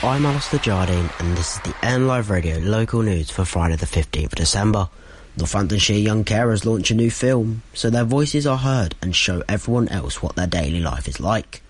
[0.00, 3.84] I'm Alistair Jardine, and this is the N Live Radio local news for Friday, the
[3.84, 4.88] 15th of December.
[5.36, 9.88] Northamptonshire young carers launch a new film, so their voices are heard and show everyone
[9.88, 11.62] else what their daily life is like.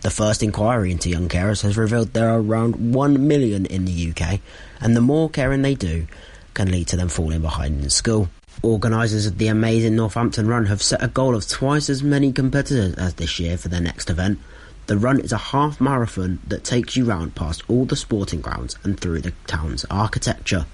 [0.00, 4.10] The first inquiry into young carers has revealed there are around 1 million in the
[4.10, 4.40] UK,
[4.80, 6.08] and the more caring they do
[6.54, 8.28] can lead to them falling behind in school.
[8.62, 12.96] Organisers of the amazing Northampton Run have set a goal of twice as many competitors
[12.96, 14.40] as this year for their next event.
[14.86, 18.76] The run is a half marathon that takes you round past all the sporting grounds
[18.84, 20.64] and through the town's architecture.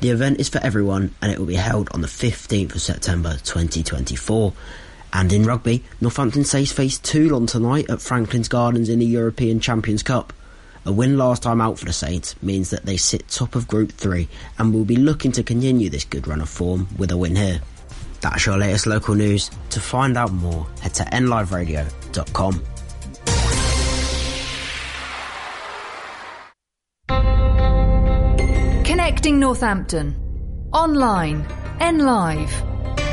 [0.00, 3.38] The event is for everyone and it will be held on the 15th of September
[3.42, 4.52] 2024.
[5.14, 10.02] And in rugby, Northampton Saints face Toulon tonight at Franklin's Gardens in the European Champions
[10.02, 10.34] Cup.
[10.84, 13.92] A win last time out for the Saints means that they sit top of Group
[13.92, 14.28] 3
[14.58, 17.62] and will be looking to continue this good run of form with a win here.
[18.20, 19.50] That's your latest local news.
[19.70, 22.62] To find out more, head to nliveradio.com.
[29.36, 30.14] Northampton.
[30.72, 31.46] Online.
[31.80, 33.07] N Live.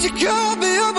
[0.00, 0.97] You call me up?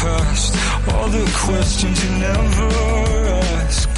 [0.00, 0.54] past,
[0.92, 2.68] all the questions you never
[3.64, 3.88] ask.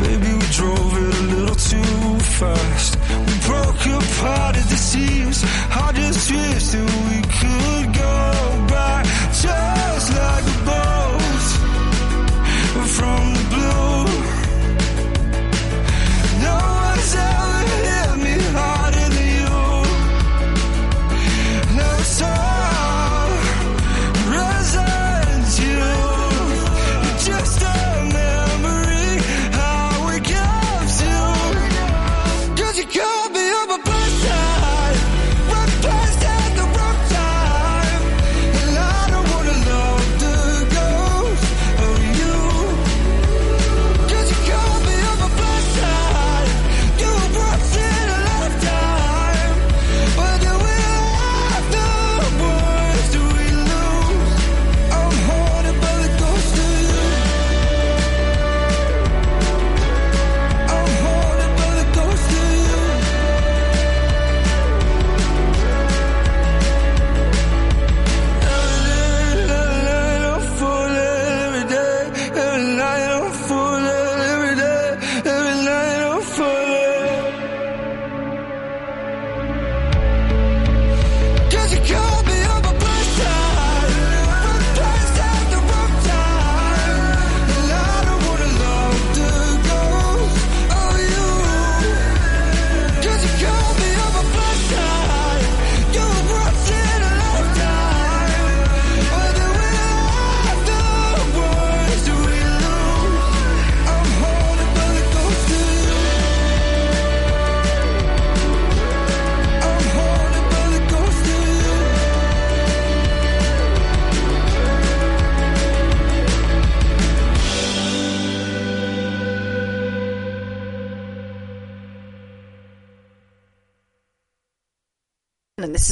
[0.00, 2.75] Maybe we drove it a little too fast.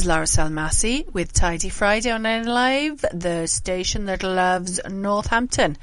[0.05, 5.77] is Laura with Tidy Friday on N Live, the station that loves Northampton.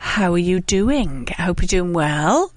[0.00, 1.28] How are you doing?
[1.38, 2.52] I hope you're doing well.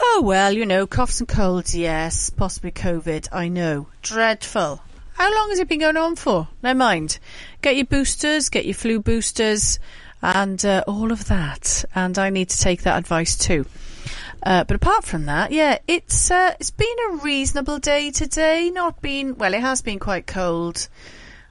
[0.00, 2.30] Oh, well, you know, coughs and colds, yes.
[2.30, 3.88] Possibly COVID, I know.
[4.02, 4.80] Dreadful.
[5.14, 6.46] How long has it been going on for?
[6.62, 7.18] Never mind.
[7.60, 9.80] Get your boosters, get your flu boosters,
[10.22, 11.84] and uh, all of that.
[11.96, 13.66] And I need to take that advice too.
[14.42, 18.70] Uh, but apart from that, yeah, it's uh, it's been a reasonable day today.
[18.70, 20.88] Not been well, it has been quite cold.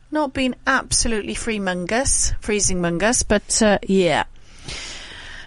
[0.10, 4.24] Not been absolutely freemongous, freezing mungus, but uh, yeah,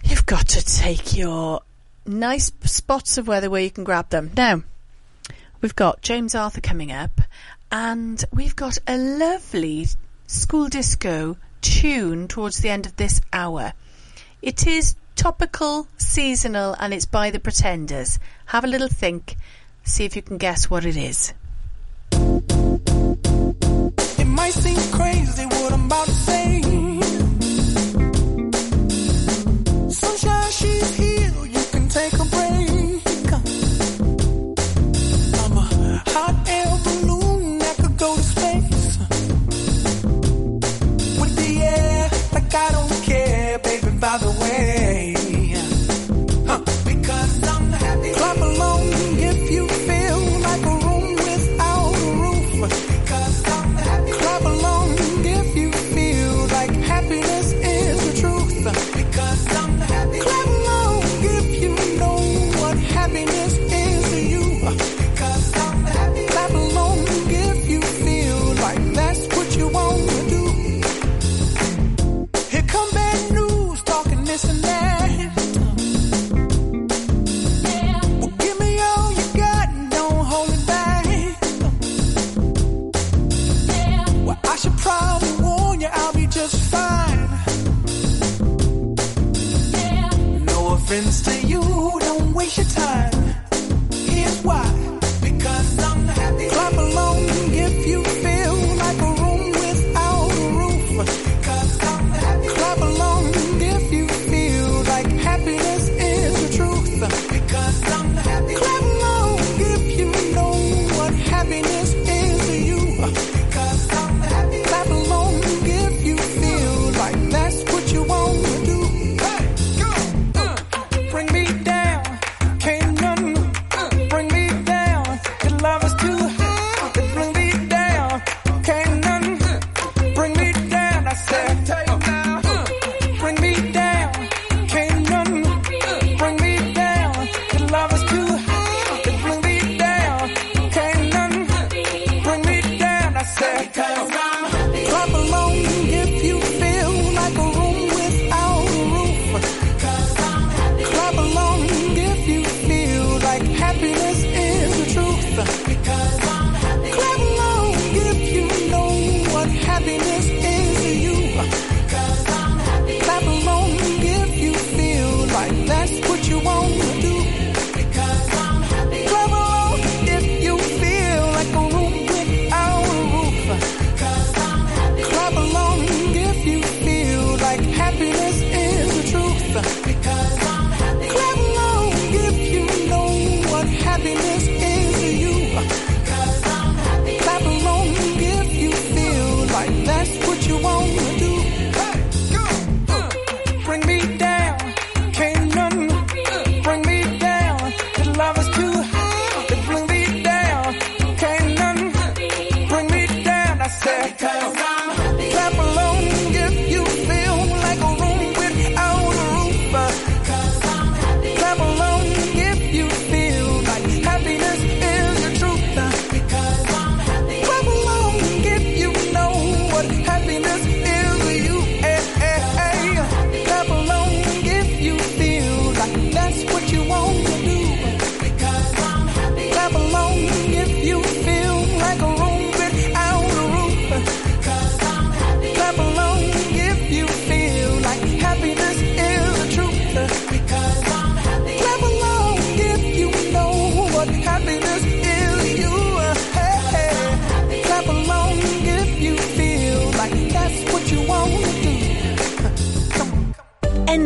[0.04, 1.62] you've got to take your
[2.04, 4.30] nice spots of weather where you can grab them.
[4.36, 4.62] Now,
[5.62, 7.22] we've got James Arthur coming up,
[7.72, 9.86] and we've got a lovely
[10.26, 13.72] school disco tune towards the end of this hour.
[14.42, 18.18] It is topical, seasonal, and it's by the Pretenders.
[18.46, 19.36] Have a little think,
[19.84, 21.34] see if you can guess what it is.
[24.18, 25.19] It might seem crazy.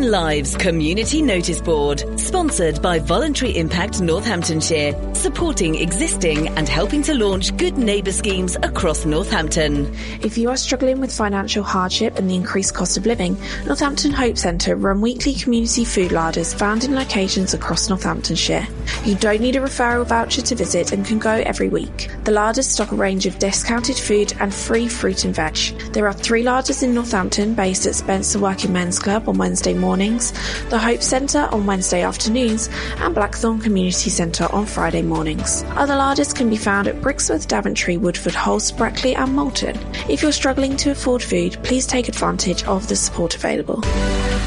[0.05, 2.03] Live's Community Notice Board.
[2.25, 9.05] Sponsored by Voluntary Impact Northamptonshire, supporting existing and helping to launch good neighbour schemes across
[9.05, 9.95] Northampton.
[10.21, 14.39] If you are struggling with financial hardship and the increased cost of living, Northampton Hope
[14.39, 18.67] Centre run weekly community food larders found in locations across Northamptonshire.
[19.05, 22.09] You don't need a referral voucher to visit and can go every week.
[22.23, 25.57] The larders stock a range of discounted food and free fruit and veg.
[25.93, 30.33] There are three larders in Northampton based at Spencer Working Men's Club on Wednesday mornings,
[30.69, 32.69] the Hope Centre on Wednesday afternoons, afternoons
[32.99, 35.63] and Blackthorn Community Centre on Friday mornings.
[35.75, 39.77] Other larders can be found at Brixworth, Daventry, Woodford Halse, Brackley and Moulton.
[40.09, 43.83] If you're struggling to afford food, please take advantage of the support available.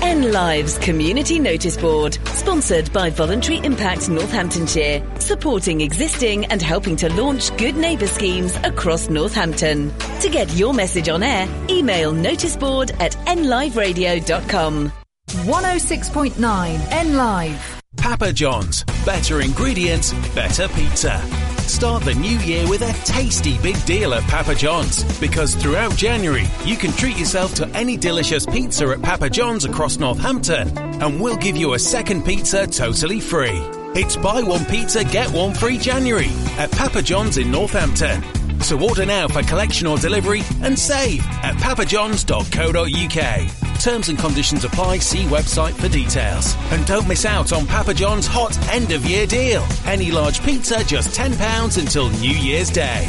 [0.01, 7.13] N Lives Community Notice Board, sponsored by Voluntary Impact Northamptonshire, supporting existing and helping to
[7.21, 9.93] launch good neighbour schemes across Northampton.
[10.21, 14.93] To get your message on air, email noticeboard at nliveradio.com.
[15.29, 17.83] 106.9 N Live.
[17.97, 18.85] Papa John's.
[19.05, 21.21] Better ingredients, better pizza.
[21.63, 26.47] Start the new year with a tasty big deal at Papa John's because throughout January
[26.65, 31.37] you can treat yourself to any delicious pizza at Papa John's across Northampton and we'll
[31.37, 33.61] give you a second pizza totally free.
[33.95, 38.38] It's buy one pizza, get one free January at Papa John's in Northampton.
[38.61, 43.81] So order now for collection or delivery and save at papajohns.co.uk.
[43.81, 44.99] Terms and conditions apply.
[44.99, 46.55] See website for details.
[46.73, 49.65] And don't miss out on Papa John's hot end of year deal.
[49.87, 53.07] Any large pizza just £10 until New Year's Day.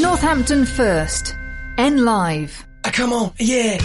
[0.00, 1.36] Northampton First.
[1.78, 2.64] N Live.
[2.84, 3.78] Ah, come on, yeah.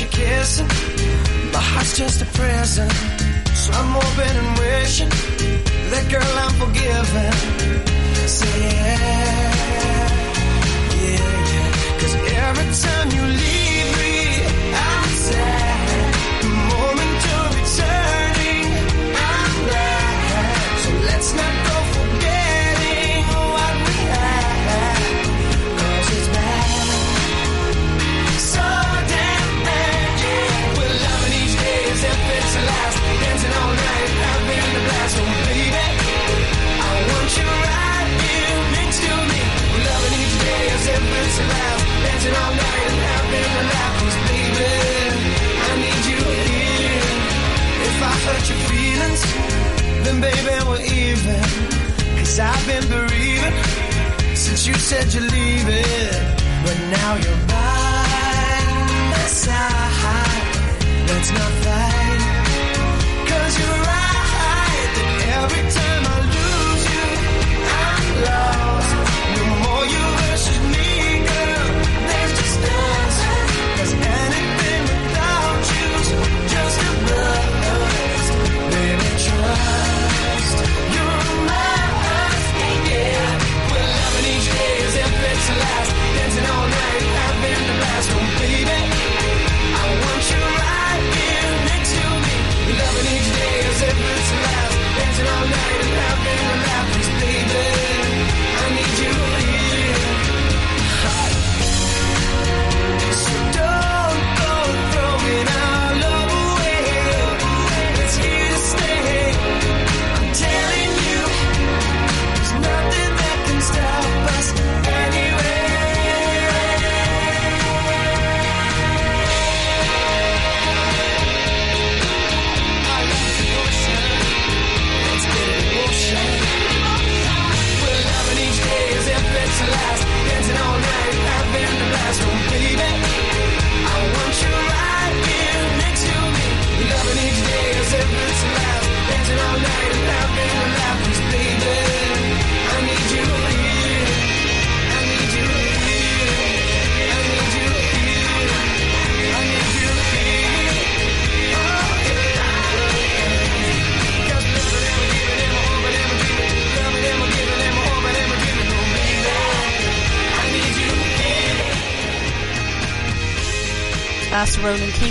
[0.00, 0.66] Without you kissing,
[1.52, 2.88] my heart's just a prison.
[3.54, 5.08] So I'm hoping and wishing
[5.90, 7.32] that girl I'm forgiven.
[8.28, 9.00] Say yeah,
[11.02, 11.20] yeah,
[11.52, 11.98] yeah.
[12.00, 14.16] Cause every time you leave me,
[14.74, 15.79] I'm sad.
[42.20, 43.94] Dancing all night and having a laugh.
[43.98, 44.72] 'Cause baby,
[45.68, 47.04] I need you here.
[47.88, 49.22] If I hurt your feelings,
[50.04, 51.42] then baby, we're even.
[52.18, 53.56] Cause I've been bereaving
[54.34, 56.14] since you said you're leaving.
[56.64, 58.58] But now you're by
[59.12, 60.44] my side.
[61.08, 62.20] Let's not fight.
[63.30, 64.88] Cause you're right.
[64.96, 67.06] That every time I lose you,
[67.82, 68.79] I'm lost.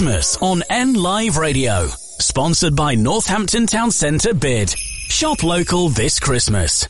[0.03, 1.87] Christmas on N Live Radio.
[1.87, 4.69] Sponsored by Northampton Town Centre Bid.
[4.69, 6.89] Shop local this Christmas.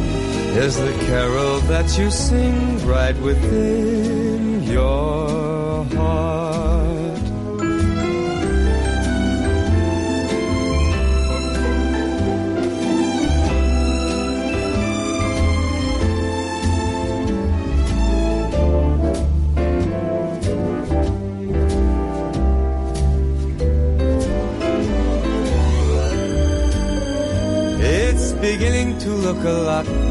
[0.57, 7.21] is the carol that you sing right within your heart.
[27.79, 30.10] It's beginning to look a lot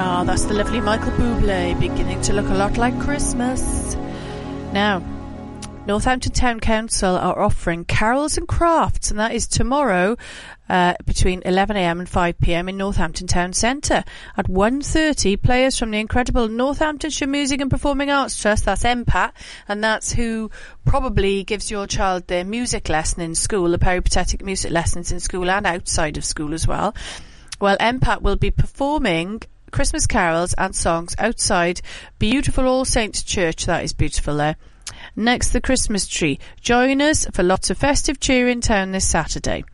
[0.00, 3.96] Ah, that's the lovely Michael Bublé beginning to look a lot like Christmas.
[4.72, 5.02] Now,
[5.88, 10.18] Northampton Town Council are offering carols and crafts, and that is tomorrow
[10.68, 14.04] uh, between 11am and 5pm in Northampton Town Centre.
[14.36, 19.32] At 1.30, players from the incredible Northamptonshire Music and Performing Arts Trust, that's MPAT,
[19.66, 20.50] and that's who
[20.84, 25.48] probably gives your child their music lesson in school, the peripatetic music lessons in school
[25.48, 26.94] and outside of school as well.
[27.62, 31.80] Well, MPAT will be performing Christmas carols and songs outside
[32.18, 33.64] beautiful All Saints Church.
[33.64, 34.56] That is beautiful there.
[35.18, 36.38] Next, the Christmas tree.
[36.60, 39.64] Join us for lots of festive cheer in town this Saturday.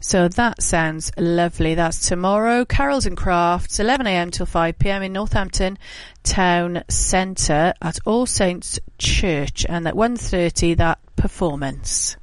[0.00, 1.76] So that sounds lovely.
[1.76, 2.64] That's tomorrow.
[2.64, 5.78] Carols and Crafts, 11am till 5pm in Northampton
[6.24, 9.64] Town Centre at All Saints Church.
[9.68, 12.16] And at 1.30, that performance.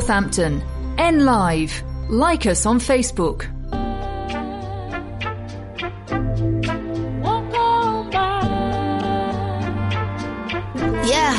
[0.00, 0.62] Northampton.
[0.96, 1.82] N Live.
[2.08, 3.42] Like us on Facebook.
[11.04, 11.34] Yeah.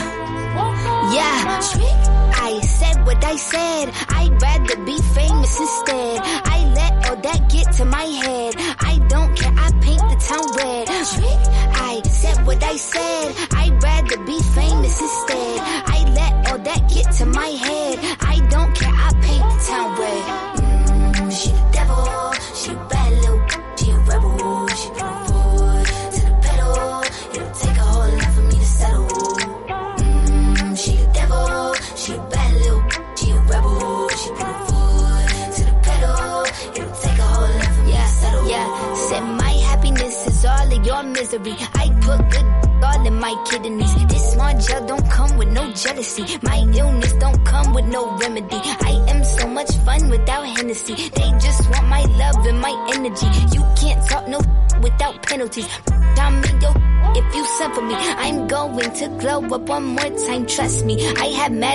[1.11, 1.59] Yeah.
[2.35, 4.10] I said what I said.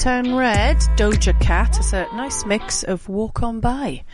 [0.00, 4.04] As Paint the Town Red, Doja Cat is a nice mix of Walk On By.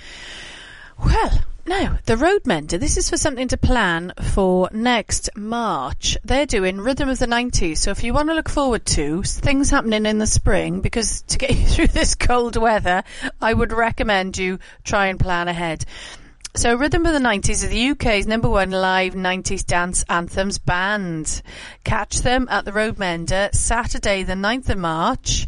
[0.98, 6.18] Well, now, the Roadmender, this is for something to plan for next March.
[6.24, 9.70] They're doing Rhythm of the 90s, so if you want to look forward to things
[9.70, 13.04] happening in the spring, because to get you through this cold weather,
[13.40, 15.84] I would recommend you try and plan ahead.
[16.56, 21.42] So, Rhythm of the 90s are the UK's number one live 90s dance anthems band.
[21.84, 25.46] Catch them at the Roadmender Saturday, the 9th of March.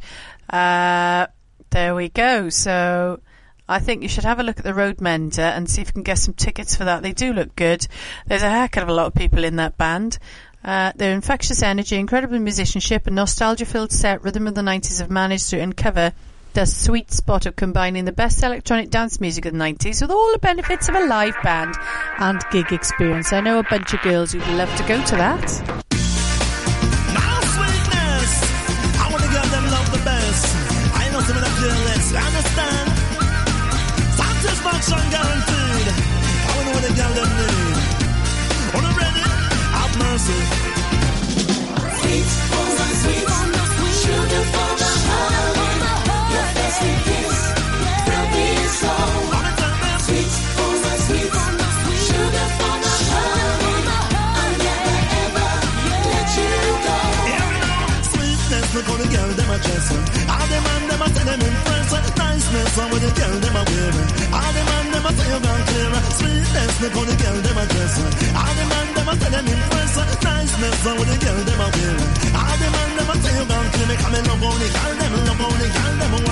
[0.50, 1.28] Uh,
[1.70, 2.50] there we go.
[2.50, 3.20] So,
[3.66, 6.02] I think you should have a look at the Roadmender and see if you can
[6.02, 7.02] get some tickets for that.
[7.02, 7.86] They do look good.
[8.26, 10.18] There's a heck of a lot of people in that band.
[10.62, 15.10] Uh, their infectious energy, incredible musicianship, and nostalgia filled set, Rhythm of the 90s have
[15.10, 16.12] managed to uncover
[16.54, 20.32] the sweet spot of combining the best electronic dance music of the 90s with all
[20.32, 21.74] the benefits of a live band
[22.18, 23.32] and gig experience.
[23.32, 25.84] I know a bunch of girls who'd love to go to that.
[32.08, 32.88] Understand?
[35.10, 35.88] Guaranteed.
[36.48, 37.37] I wanna
[61.08, 61.92] I see them in France.
[62.18, 64.08] Niceness on with the girl them a wearing.
[64.28, 65.92] All the man them a say you gone clear.
[66.20, 67.94] Sweetness look on the girl them a dress.
[68.36, 69.96] All the man them a say them in France.
[70.20, 72.12] Niceness on with the girl them a wearing.
[72.36, 73.88] All the man them a say you gone clear.
[73.88, 76.27] Me come and love only girl them, love only girl them.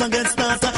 [0.00, 0.77] and get started.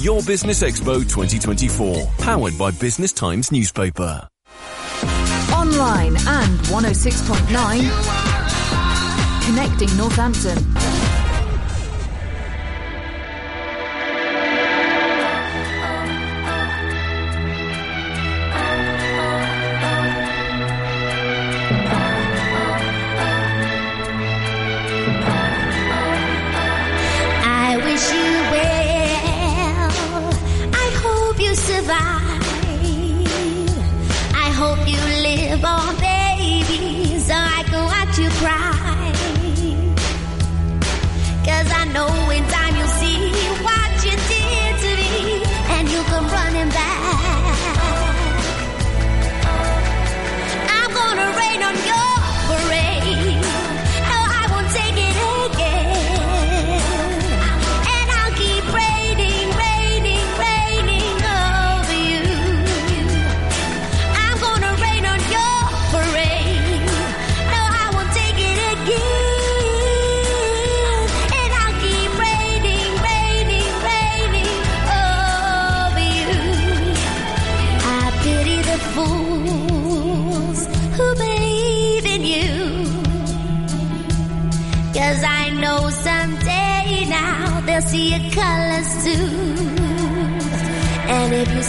[0.00, 4.26] Your Business Expo 2024, powered by Business Times newspaper.
[5.52, 10.56] Online and 106.9, connecting Northampton.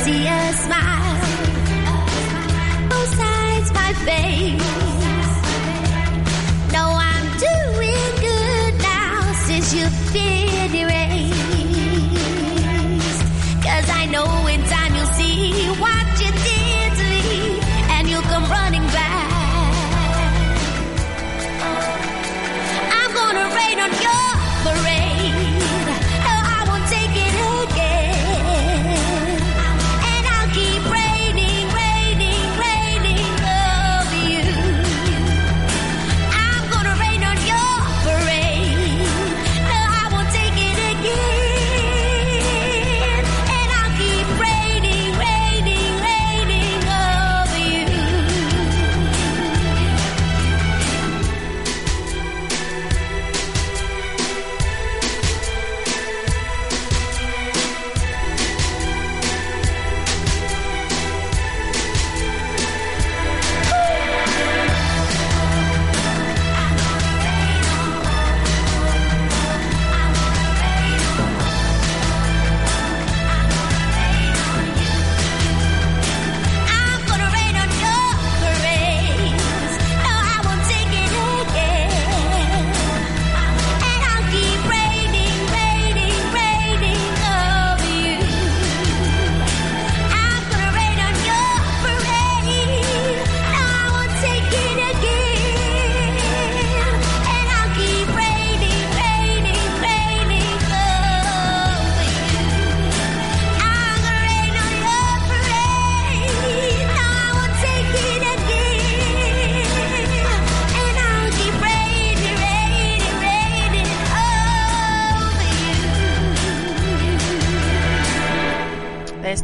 [0.04, 1.20] See a smile,
[2.90, 4.51] both sides my face.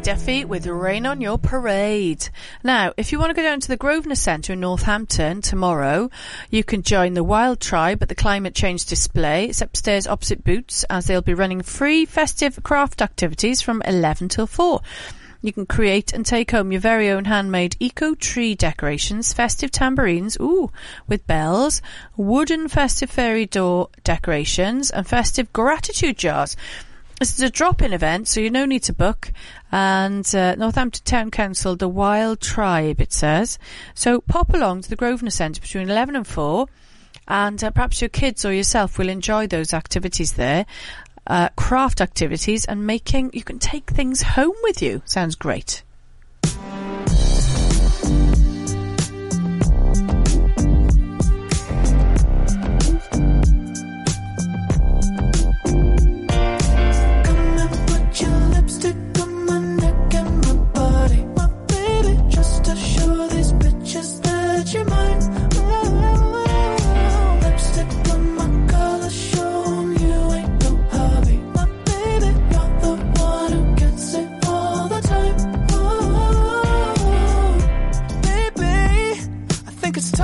[0.08, 2.30] Duffy with Rain on Your Parade.
[2.64, 6.10] Now, if you want to go down to the Grosvenor Centre in Northampton tomorrow,
[6.50, 9.50] you can join the Wild Tribe at the Climate Change Display.
[9.50, 14.48] It's upstairs opposite Boots as they'll be running free festive craft activities from 11 till
[14.48, 14.80] 4.
[15.42, 20.38] You can create and take home your very own handmade eco tree decorations, festive tambourines,
[20.40, 20.72] ooh,
[21.10, 21.82] with bells,
[22.16, 26.56] wooden festive fairy door decorations, and festive gratitude jars.
[27.20, 29.32] This is a drop-in event, so you no need to book.
[29.72, 33.58] And uh, Northampton Town Council, the Wild Tribe, it says.
[33.96, 36.68] So pop along to the Grosvenor Centre between 11 and 4,
[37.28, 40.68] and uh, perhaps your kids or yourself will enjoy those activities there.
[41.26, 45.02] Uh, craft activities and making, you can take things home with you.
[45.06, 45.82] Sounds great.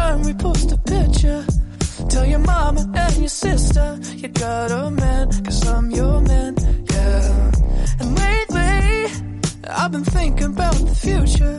[0.03, 1.41] Time we post a picture.
[2.11, 3.87] Tell your mama and your sister
[4.21, 6.51] you got a man, cause I'm your man,
[6.93, 7.51] yeah.
[7.99, 8.71] And lately,
[9.79, 11.57] I've been thinking about the future.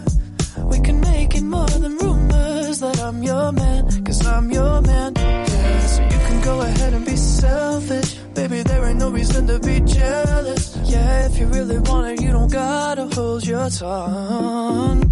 [0.72, 5.10] We can make it more than rumors that I'm your man, cause I'm your man,
[5.16, 5.86] yeah.
[5.94, 8.10] So you can go ahead and be selfish.
[8.38, 10.62] Baby, there ain't no reason to be jealous.
[10.92, 15.03] Yeah, if you really want it, you don't gotta hold your tongue.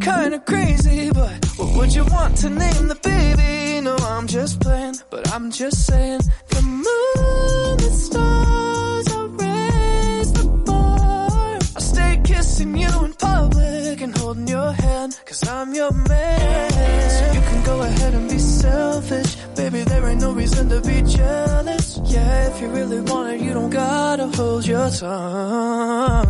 [0.00, 3.80] Kinda crazy, but what would you want to name the baby?
[3.80, 10.44] No, I'm just playing, but I'm just saying the moon, the stars, I'll raise the
[10.66, 11.58] bar.
[11.76, 16.70] I'll stay kissing you in public and holding your hand, cause I'm your man.
[17.16, 19.36] So you can go ahead and be selfish.
[19.56, 22.00] Baby, there ain't no reason to be jealous.
[22.04, 26.27] Yeah, if you really want it, you don't gotta hold your tongue.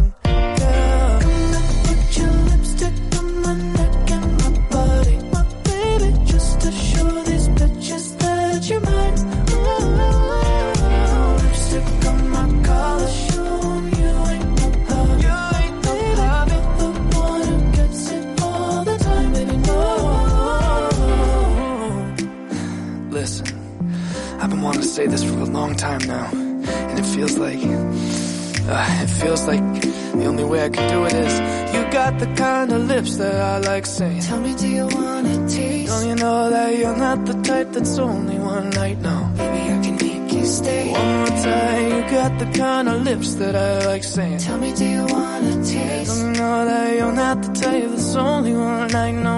[33.78, 35.88] like saying Tell me do you wanna taste?
[35.90, 39.20] Don't you know that you're not the type that's only one night now?
[39.36, 40.90] Baby I can make you stay.
[40.90, 44.70] One more time You got the kind of lips that I like saying Tell me
[44.74, 46.10] do you wanna taste?
[46.10, 49.37] Don't you know that you're not the type that's only one night know.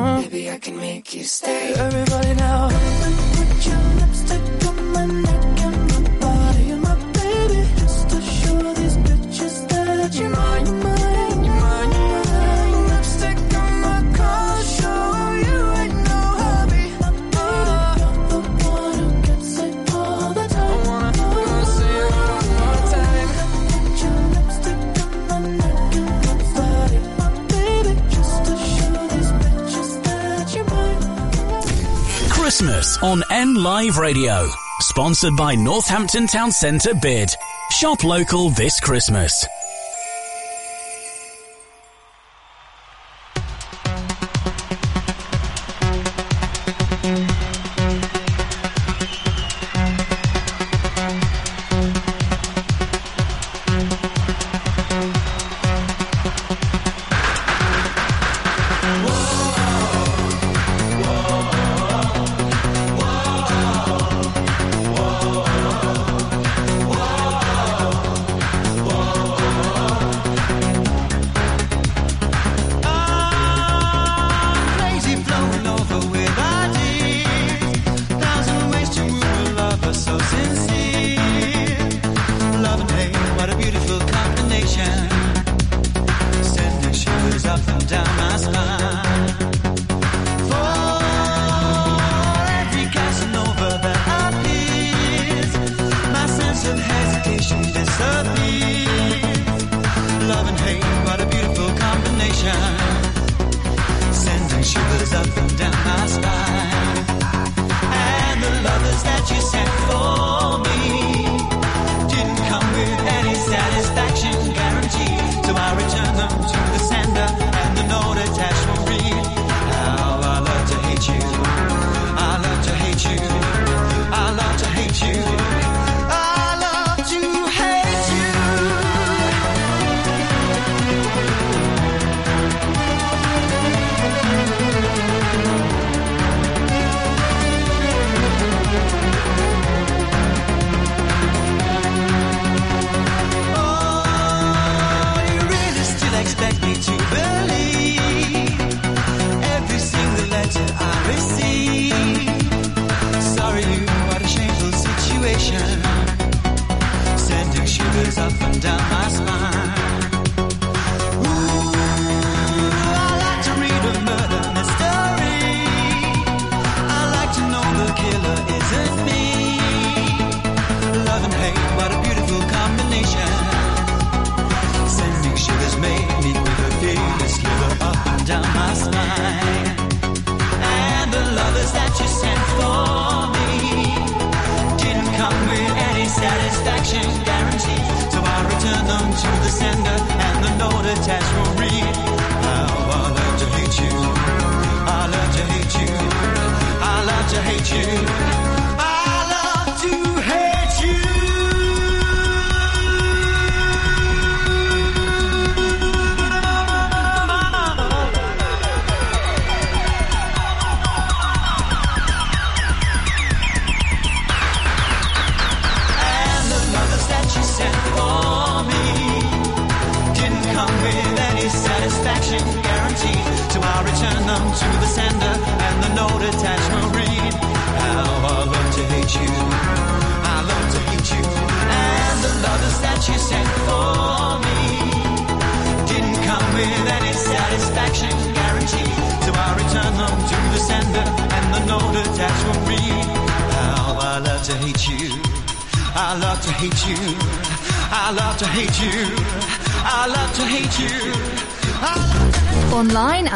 [33.81, 34.47] Live Radio,
[34.81, 37.35] sponsored by Northampton Town Centre Bid.
[37.70, 39.47] Shop local this Christmas.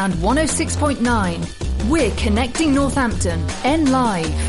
[0.05, 1.89] and 106.9.
[1.89, 3.43] We're connecting Northampton.
[3.63, 4.44] N Live.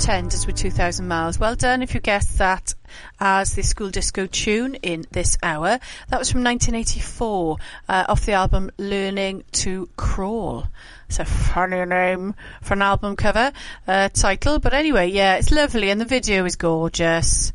[0.00, 1.38] Pretenders with 2,000 Miles.
[1.38, 2.74] Well done if you guessed that
[3.20, 5.78] as the school disco tune in this hour.
[6.08, 10.66] That was from 1984 uh, off the album Learning to Crawl.
[11.06, 13.52] It's a funny name for an album cover
[13.86, 17.52] uh, title, but anyway, yeah, it's lovely and the video is gorgeous.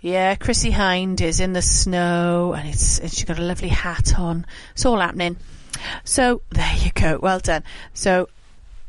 [0.00, 4.18] Yeah, Chrissie Hynde is in the snow and it's and she's got a lovely hat
[4.18, 4.46] on.
[4.72, 5.36] It's all happening.
[6.02, 7.18] So there you go.
[7.20, 7.62] Well done.
[7.92, 8.30] So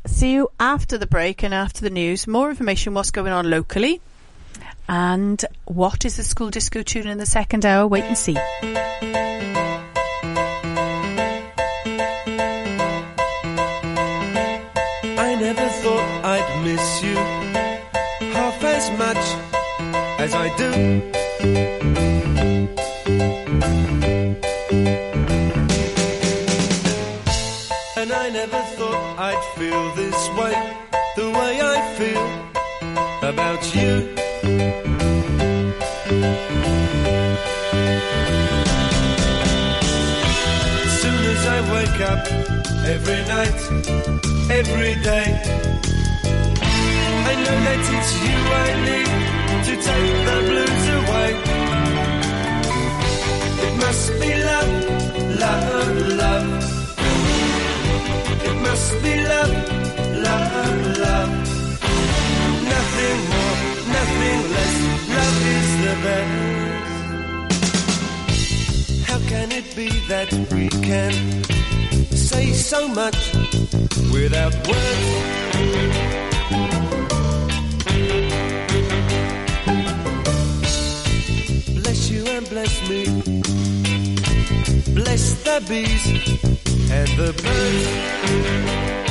[0.06, 2.26] see you after the break and after the news.
[2.26, 4.00] More information what's going on locally
[4.88, 7.86] and what is the school disco tune in the second hour.
[7.86, 8.36] Wait and see.
[15.18, 17.16] I never thought I'd miss you
[18.32, 19.16] half as much
[20.20, 21.25] as I do.
[41.76, 42.22] Wake up,
[42.94, 43.60] every night,
[44.60, 45.28] every day,
[47.30, 49.10] I know that it's you I need
[49.68, 51.30] to take the blues away.
[53.66, 54.72] It must be love,
[55.44, 56.48] love, love.
[58.48, 59.85] It must be love, love,
[69.68, 71.12] it be that we can
[72.10, 73.34] say so much
[74.12, 75.06] without words?
[81.82, 83.04] Bless you and bless me.
[84.94, 86.06] Bless the bees
[86.90, 89.05] and the birds.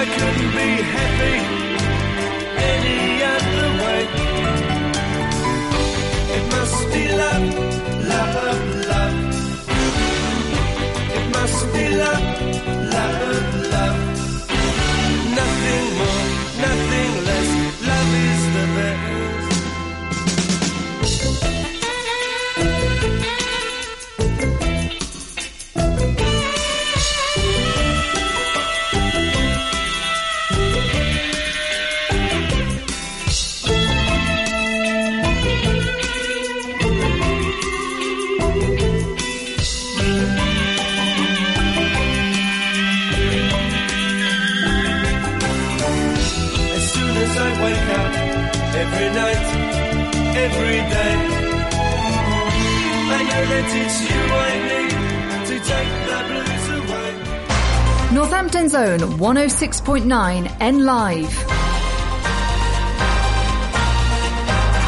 [0.00, 1.36] I couldn't be happy
[2.72, 4.02] any other way.
[6.36, 7.48] It must be love,
[8.08, 9.16] love, love.
[11.18, 12.39] It must be love.
[58.52, 61.60] Northampton's own 106.9 N Live.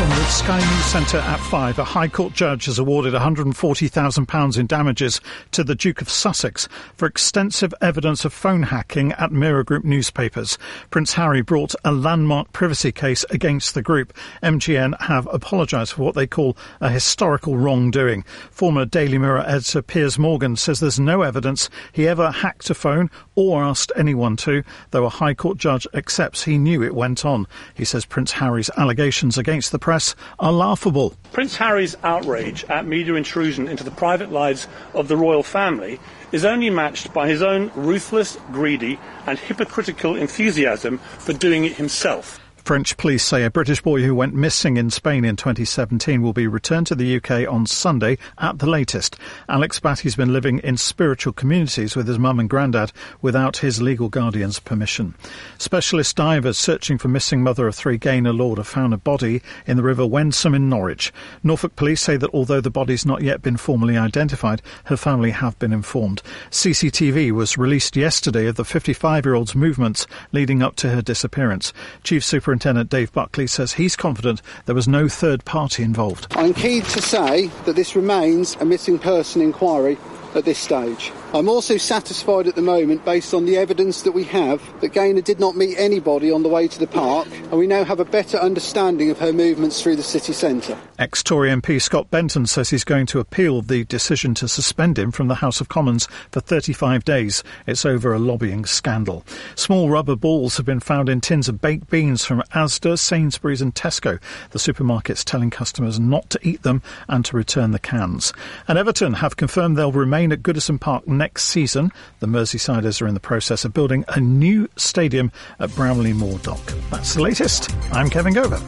[0.03, 4.67] From the Sky News Centre at 5, a High Court judge has awarded £140,000 in
[4.67, 5.21] damages
[5.53, 10.59] to the Duke of Sussex for extensive evidence of phone hacking at Mirror Group newspapers.
[10.91, 14.13] Prince Harry brought a landmark privacy case against the group.
[14.43, 18.25] MGN have apologised for what they call a historical wrongdoing.
[18.51, 23.09] Former Daily Mirror editor Piers Morgan says there's no evidence he ever hacked a phone
[23.35, 27.47] or asked anyone to, though a High Court judge accepts he knew it went on.
[27.75, 31.15] He says Prince Harry's allegations against the press are laughable.
[31.33, 35.99] Prince Harry's outrage at media intrusion into the private lives of the royal family
[36.33, 42.42] is only matched by his own ruthless, greedy, and hypocritical enthusiasm for doing it himself.
[42.65, 46.47] French police say a British boy who went missing in Spain in 2017 will be
[46.47, 49.17] returned to the UK on Sunday at the latest.
[49.49, 54.09] Alex Batty's been living in spiritual communities with his mum and granddad without his legal
[54.09, 55.15] guardian's permission.
[55.59, 59.77] Specialist divers searching for missing mother of three Gaynor Lord have found a body in
[59.77, 61.13] the River Wensum in Norwich.
[61.43, 65.59] Norfolk police say that although the body's not yet been formally identified, her family have
[65.59, 66.23] been informed.
[66.53, 71.73] CCTV was released yesterday of the 55-year-old's movements leading up to her disappearance.
[72.05, 72.23] Chief
[72.53, 76.27] Superintendent Dave Buckley says he's confident there was no third party involved.
[76.33, 79.97] I'm keen to say that this remains a missing person inquiry
[80.35, 81.13] at this stage.
[81.35, 85.23] I'm also satisfied at the moment, based on the evidence that we have, that Gaynor
[85.23, 88.05] did not meet anybody on the way to the park, and we now have a
[88.05, 90.77] better understanding of her movements through the city centre.
[90.99, 95.11] Ex Tory MP Scott Benton says he's going to appeal the decision to suspend him
[95.11, 97.43] from the House of Commons for 35 days.
[97.67, 99.25] It's over a lobbying scandal.
[99.55, 103.75] Small rubber balls have been found in tins of baked beans from Asda, Sainsbury's, and
[103.75, 104.21] Tesco.
[104.51, 108.33] The supermarket's telling customers not to eat them and to return the cans.
[108.69, 111.91] And Everton have confirmed they'll remain at Goodison Park next season.
[112.21, 116.65] The Merseysiders are in the process of building a new stadium at Bramley-Moore Dock.
[116.91, 117.75] That's the latest.
[117.93, 118.61] I'm Kevin Gover.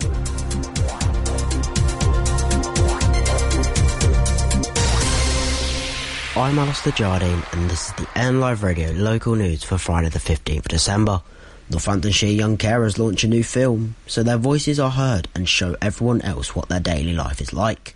[6.37, 10.19] I'm Alistair Jardine, and this is the N Live Radio local news for Friday, the
[10.19, 11.23] 15th of December.
[11.71, 16.21] Northamptonshire young carers launch a new film, so their voices are heard and show everyone
[16.23, 17.95] else what their daily life is like.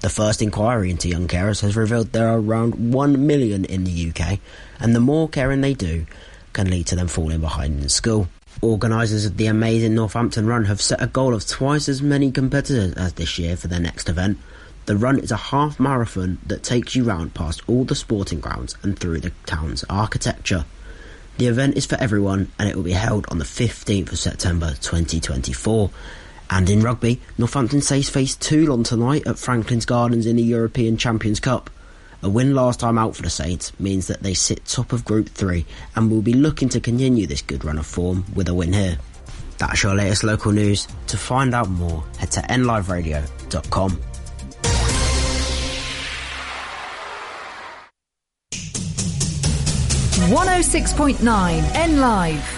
[0.00, 4.10] The first inquiry into young carers has revealed there are around 1 million in the
[4.10, 4.38] UK,
[4.78, 6.06] and the more caring they do
[6.52, 8.28] can lead to them falling behind in school.
[8.62, 12.92] Organisers of the amazing Northampton Run have set a goal of twice as many competitors
[12.94, 14.38] as this year for their next event.
[14.86, 18.76] The run is a half marathon that takes you round past all the sporting grounds
[18.82, 20.64] and through the town's architecture.
[21.38, 24.70] The event is for everyone and it will be held on the 15th of September
[24.80, 25.90] 2024.
[26.50, 31.40] And in rugby, Northampton Saints face Toulon tonight at Franklin's Gardens in the European Champions
[31.40, 31.70] Cup.
[32.22, 35.28] A win last time out for the Saints means that they sit top of Group
[35.28, 38.72] 3 and will be looking to continue this good run of form with a win
[38.72, 38.98] here.
[39.58, 40.88] That's your latest local news.
[41.08, 44.00] To find out more, head to nliveradio.com.
[50.30, 52.57] One oh six point nine N Live.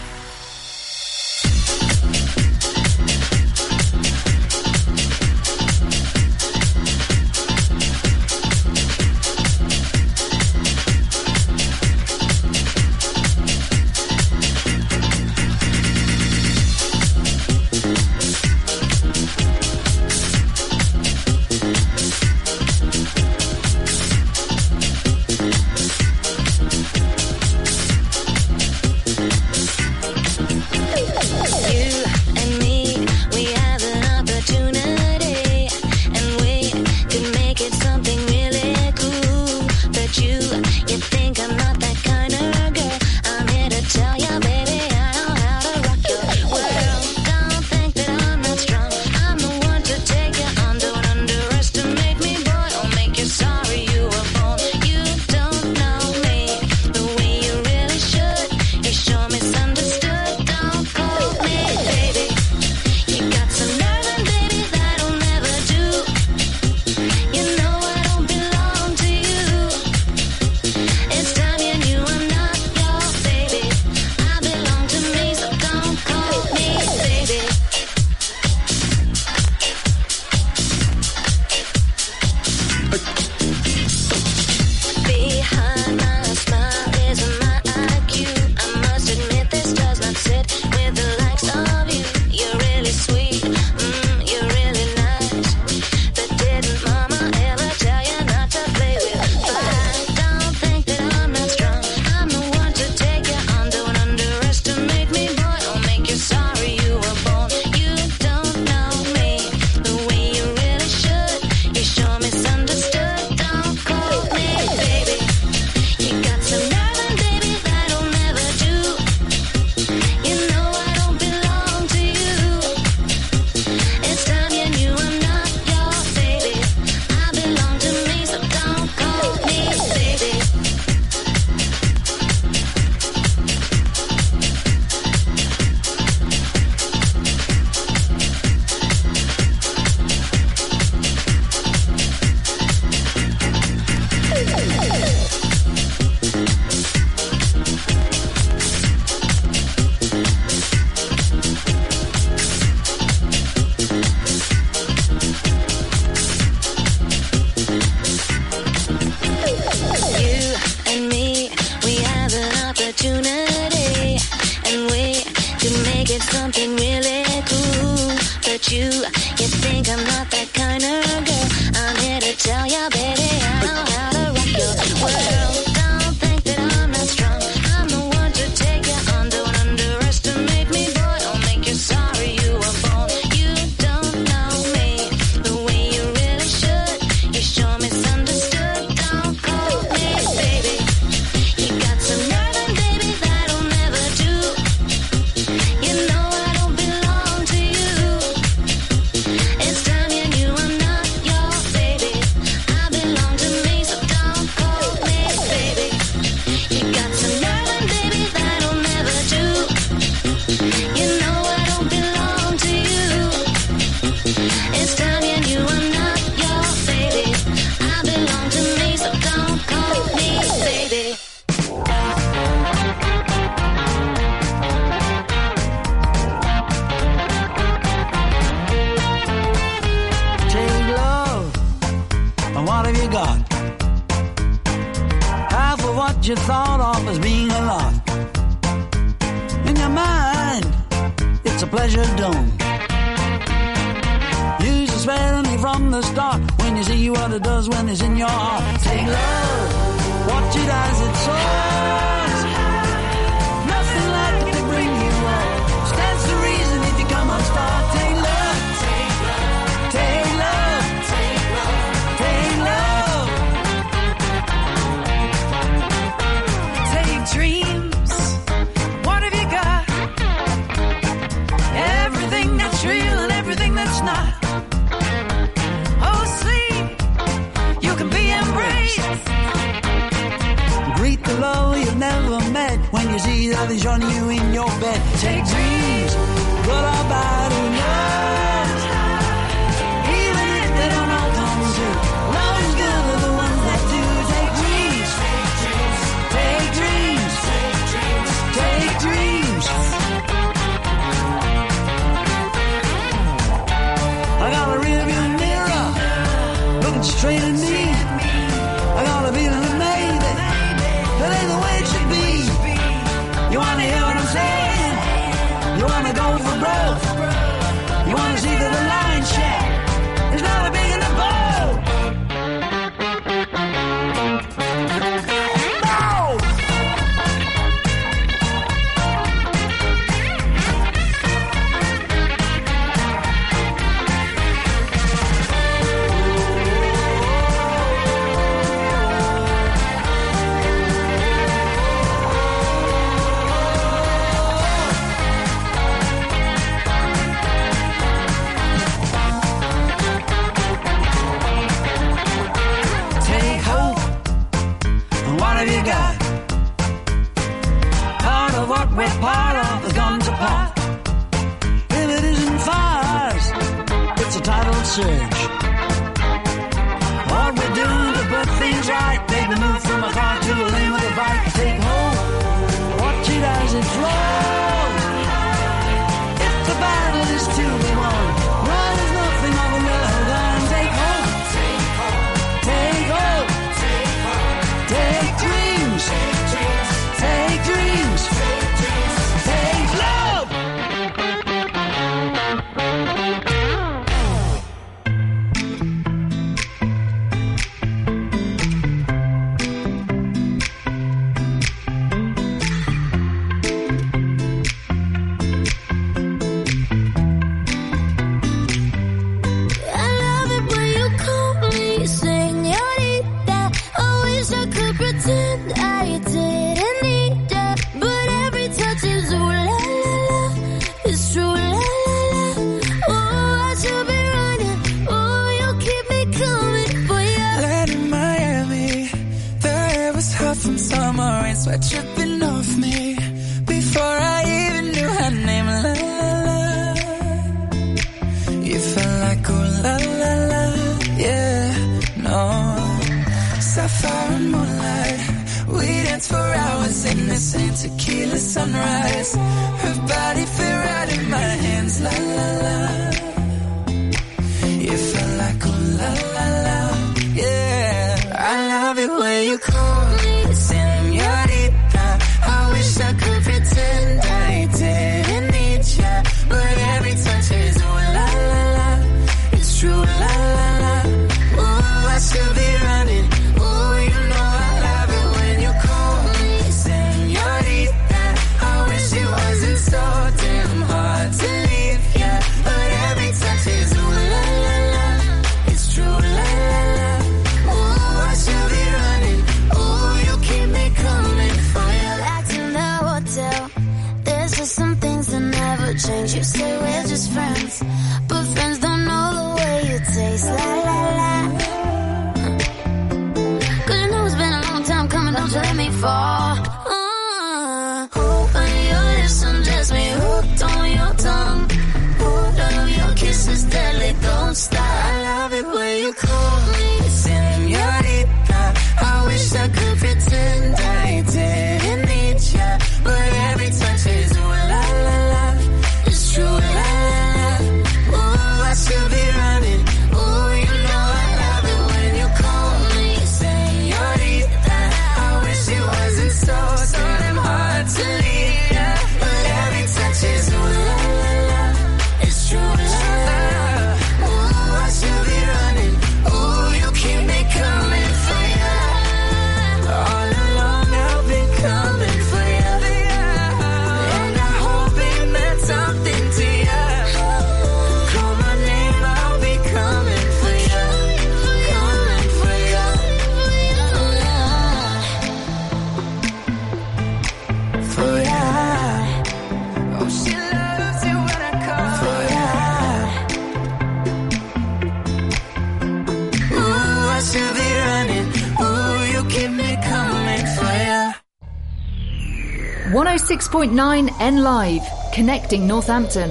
[583.50, 584.82] 106.9 N Live,
[585.12, 586.30] connecting Northampton.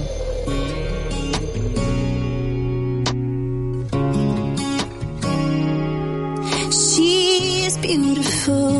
[6.71, 8.71] She's beautiful,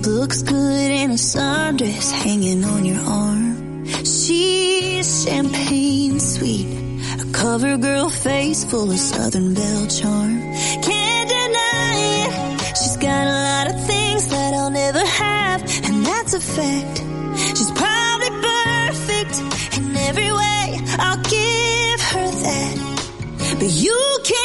[0.00, 3.84] looks good in a sundress hanging on your arm.
[4.02, 6.68] She's champagne sweet,
[7.20, 10.40] a cover girl face full of Southern Belle charm.
[10.82, 16.32] Can't deny it, she's got a lot of things that I'll never have, and that's
[16.32, 17.02] a fact.
[23.60, 24.37] You can't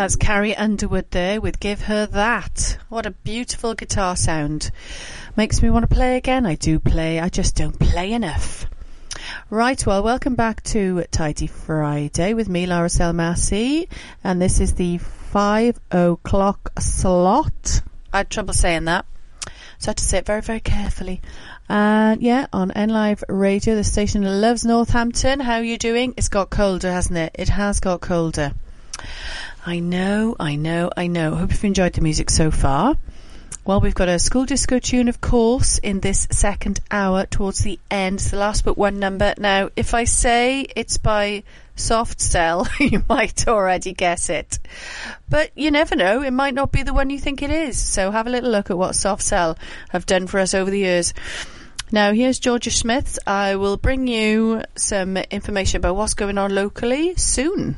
[0.00, 2.78] That's Carrie Underwood there with Give Her That.
[2.88, 4.70] What a beautiful guitar sound.
[5.36, 6.46] Makes me want to play again.
[6.46, 8.64] I do play, I just don't play enough.
[9.50, 13.88] Right, well, welcome back to Tidy Friday with me, Laura Selmassey,
[14.24, 17.82] and this is the five o'clock slot.
[18.10, 19.04] I had trouble saying that,
[19.76, 21.20] so I had to say it very, very carefully.
[21.68, 25.40] And yeah, on N Live Radio, the station loves Northampton.
[25.40, 26.14] How are you doing?
[26.16, 27.32] It's got colder, hasn't it?
[27.34, 28.54] It has got colder.
[29.64, 31.34] I know, I know, I know.
[31.34, 32.96] Hope you've enjoyed the music so far.
[33.66, 37.78] Well, we've got a school disco tune, of course, in this second hour towards the
[37.90, 38.14] end.
[38.14, 39.34] It's the last but one number.
[39.36, 41.42] Now, if I say it's by
[41.76, 44.58] Soft Cell, you might already guess it.
[45.28, 46.22] But you never know.
[46.22, 47.78] It might not be the one you think it is.
[47.78, 49.58] So have a little look at what Soft Cell
[49.90, 51.12] have done for us over the years.
[51.92, 53.18] Now, here's Georgia Smith.
[53.26, 57.76] I will bring you some information about what's going on locally soon.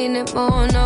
[0.00, 0.66] Mean it more.
[0.68, 0.79] No,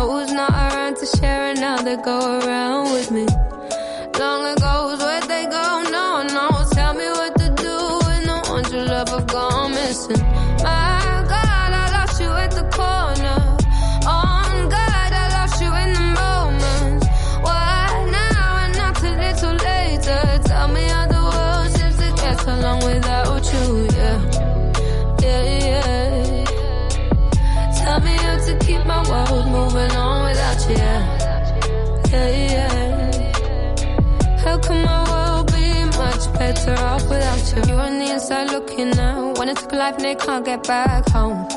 [39.55, 41.47] took a life and they can't get back home.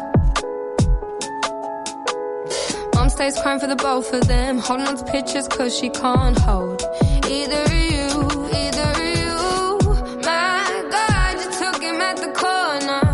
[2.94, 4.58] Mom stays crying for the both of them.
[4.58, 6.82] Holding on to pictures cause she can't hold
[7.28, 8.08] either of you,
[8.62, 9.34] either of you.
[10.28, 10.66] My
[10.96, 13.04] God, you took him at the corner.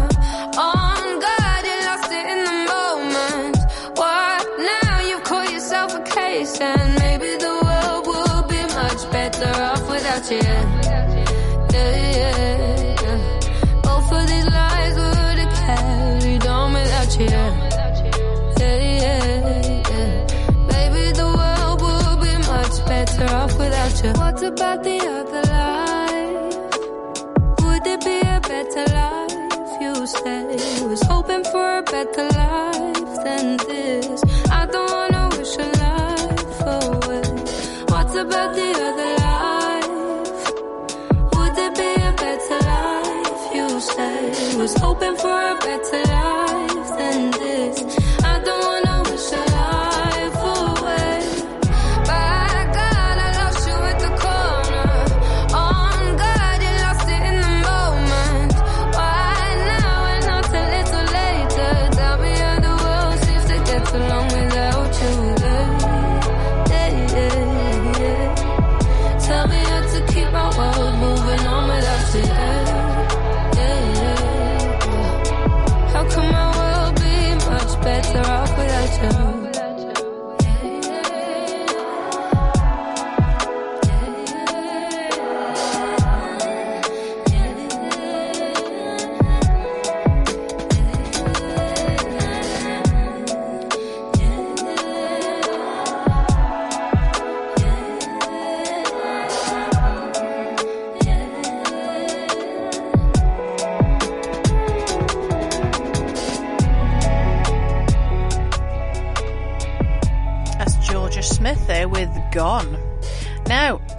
[0.56, 3.56] On God, you lost it in the moment.
[3.98, 5.01] What now?
[5.09, 10.31] You've caught yourself a case, and maybe the world would be much better off without
[10.31, 10.74] you.
[24.47, 26.57] About the other life?
[27.62, 29.81] Would it be a better life?
[29.81, 34.23] You say was hoping for a better life than this.
[34.51, 37.25] I don't wanna wish a life away.
[37.93, 40.43] What about the other life?
[41.37, 43.55] Would it be a better life?
[43.57, 48.04] You say was hoping for a better life than this.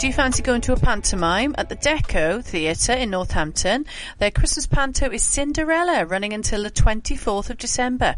[0.05, 3.87] Do you fancy going to a pantomime at the Deco Theatre in Northampton?
[4.19, 8.15] Their Christmas panto is Cinderella, running until the 24th of December.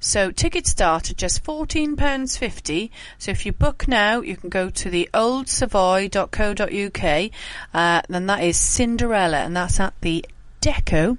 [0.00, 2.90] So tickets start at just £14.50.
[3.18, 7.30] So if you book now, you can go to the oldsavoy.co.uk.
[7.72, 10.24] Uh, then that is Cinderella, and that's at the
[10.60, 11.18] Deco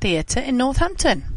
[0.00, 1.35] Theatre in Northampton.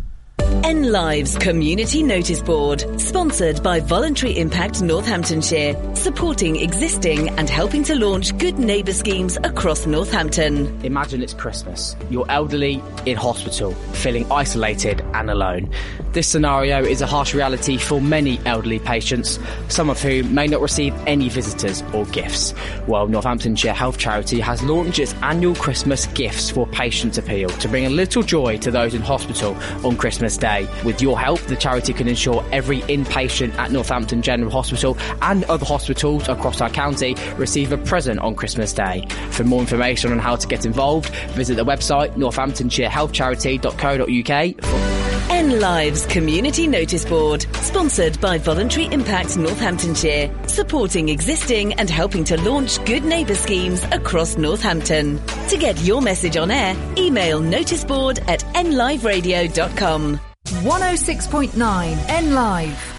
[0.64, 7.96] N Lives Community Notice Board, sponsored by Voluntary Impact Northamptonshire, supporting existing and helping to
[7.96, 10.80] launch good neighbour schemes across Northampton.
[10.86, 11.96] Imagine it's Christmas.
[12.10, 15.72] You're elderly in hospital, feeling isolated and alone.
[16.14, 20.62] This scenario is a harsh reality for many elderly patients, some of whom may not
[20.62, 22.54] receive any visitors or gifts.
[22.88, 27.86] Well, Northamptonshire Health Charity has launched its annual Christmas Gifts for Patients Appeal to bring
[27.86, 30.68] a little joy to those in hospital on Christmas Day.
[30.84, 35.66] With your help, the charity can ensure every inpatient at Northampton General Hospital and other
[35.66, 39.08] hospitals across our county receive a present on Christmas Day.
[39.32, 44.89] For more information on how to get involved, visit the website northamptonshirehealthcharity.co.uk for
[45.30, 52.42] N Lives Community Notice Board, sponsored by Voluntary Impact Northamptonshire, supporting existing and helping to
[52.42, 55.20] launch good neighbour schemes across Northampton.
[55.50, 60.20] To get your message on air, email noticeboard at nliveradio.com.
[60.48, 62.99] 106.9 N Live.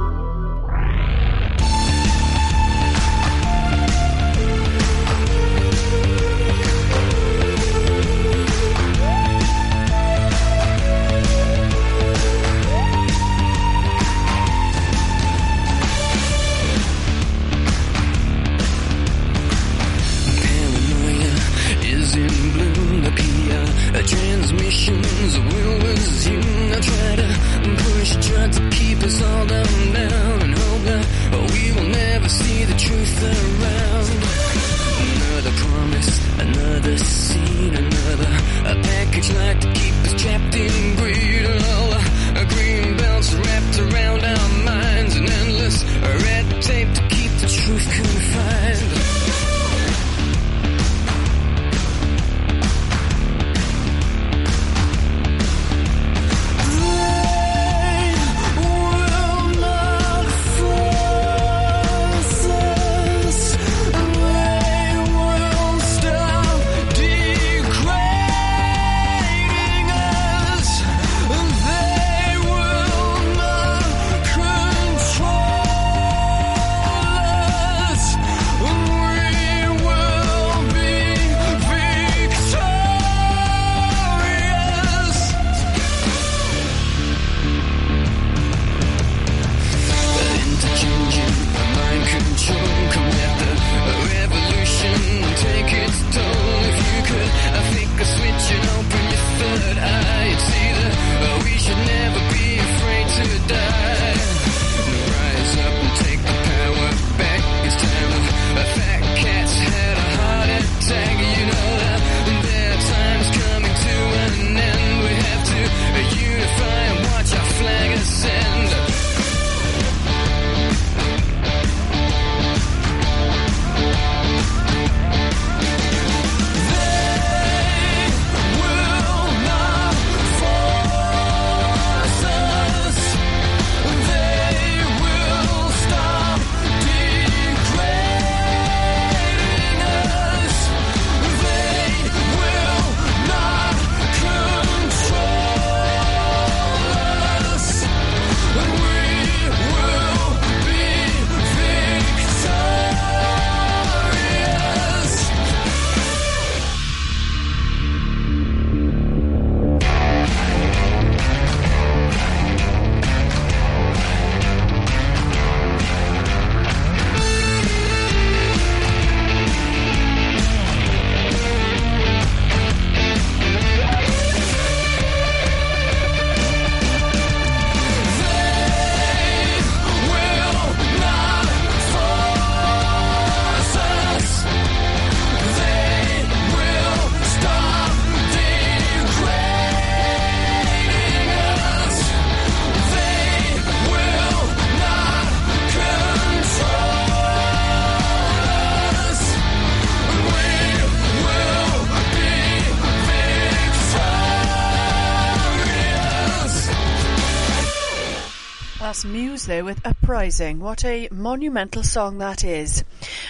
[210.27, 210.59] With Uprising.
[210.59, 212.83] What a monumental song that is.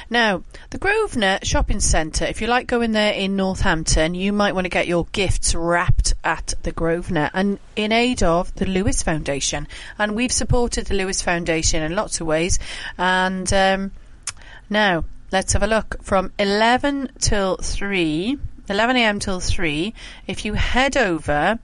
[0.08, 4.64] Now, the Grosvenor Shopping Centre, if you like going there in Northampton, you might want
[4.64, 9.68] to get your gifts wrapped at the Grosvenor and in aid of the Lewis Foundation.
[9.98, 12.58] And we've supported the Lewis Foundation in lots of ways.
[12.96, 13.90] And um,
[14.70, 16.02] now, let's have a look.
[16.02, 19.92] From 11 till 3, 11am till 3,
[20.26, 21.58] if you head over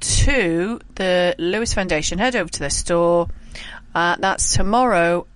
[0.00, 3.28] to the Lewis Foundation, head over to the store.
[3.94, 5.26] Uh, that's tomorrow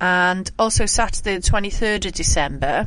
[0.00, 2.86] and also Saturday, the 23rd of December.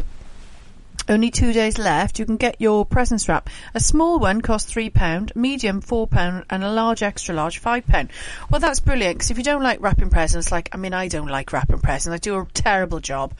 [1.07, 2.19] Only two days left.
[2.19, 3.49] You can get your presents wrap.
[3.73, 8.09] A small one costs £3, medium £4, and a large extra large £5.
[8.51, 11.27] Well, that's brilliant because if you don't like wrapping presents, like, I mean, I don't
[11.27, 12.13] like wrapping presents.
[12.13, 13.33] I do a terrible job.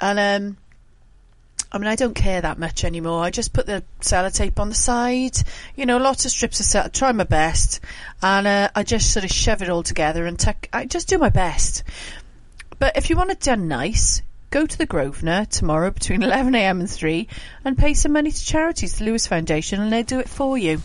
[0.00, 0.56] And, um,
[1.70, 3.22] I mean, I don't care that much anymore.
[3.22, 5.36] I just put the sellotape on the side,
[5.76, 6.86] you know, lots of strips of sellotape.
[6.86, 7.80] I try my best,
[8.22, 10.68] and uh, I just sort of shove it all together and tuck.
[10.72, 11.82] I just do my best.
[12.78, 16.90] But if you want it done nice, go to the Grosvenor tomorrow between 11am and
[16.90, 17.28] 3
[17.64, 20.80] and pay some money to charities, the Lewis Foundation, and they'll do it for you.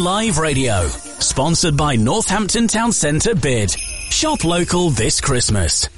[0.00, 0.86] Live Radio.
[0.88, 3.70] Sponsored by Northampton Town Centre Bid.
[3.70, 5.90] Shop local this Christmas.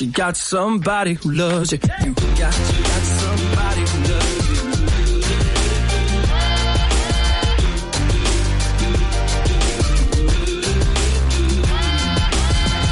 [0.00, 1.78] you got somebody who loves you.
[1.78, 4.56] You got, you got somebody who loves you.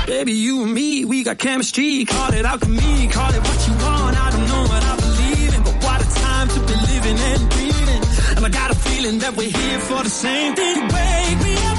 [0.07, 2.05] Baby, you and me, we got chemistry.
[2.07, 4.17] Call it alchemy, call it what you want.
[4.17, 7.51] I don't know what I believe in, but what a time to be living and
[7.51, 8.03] breathing.
[8.37, 10.81] And I got a feeling that we're here for the same thing.
[10.81, 11.74] Wake me up.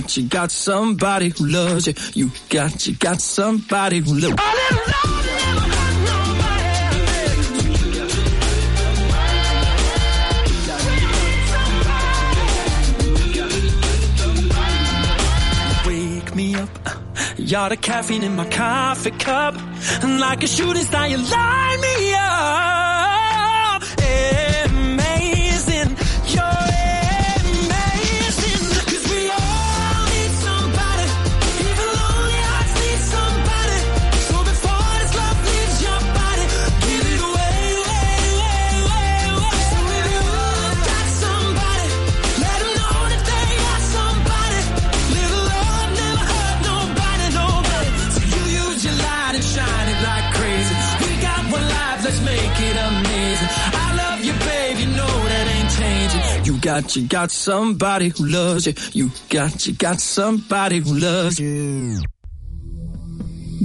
[0.00, 1.94] got, you got somebody who loves you.
[2.14, 4.36] You got, you got somebody who loves you.
[17.36, 19.54] Y'all, the caffeine in my coffee cup.
[20.02, 21.61] And like a shooting star, you lie.
[56.62, 58.74] got, you got somebody who loves you.
[58.92, 62.00] You got, you got somebody who loves you.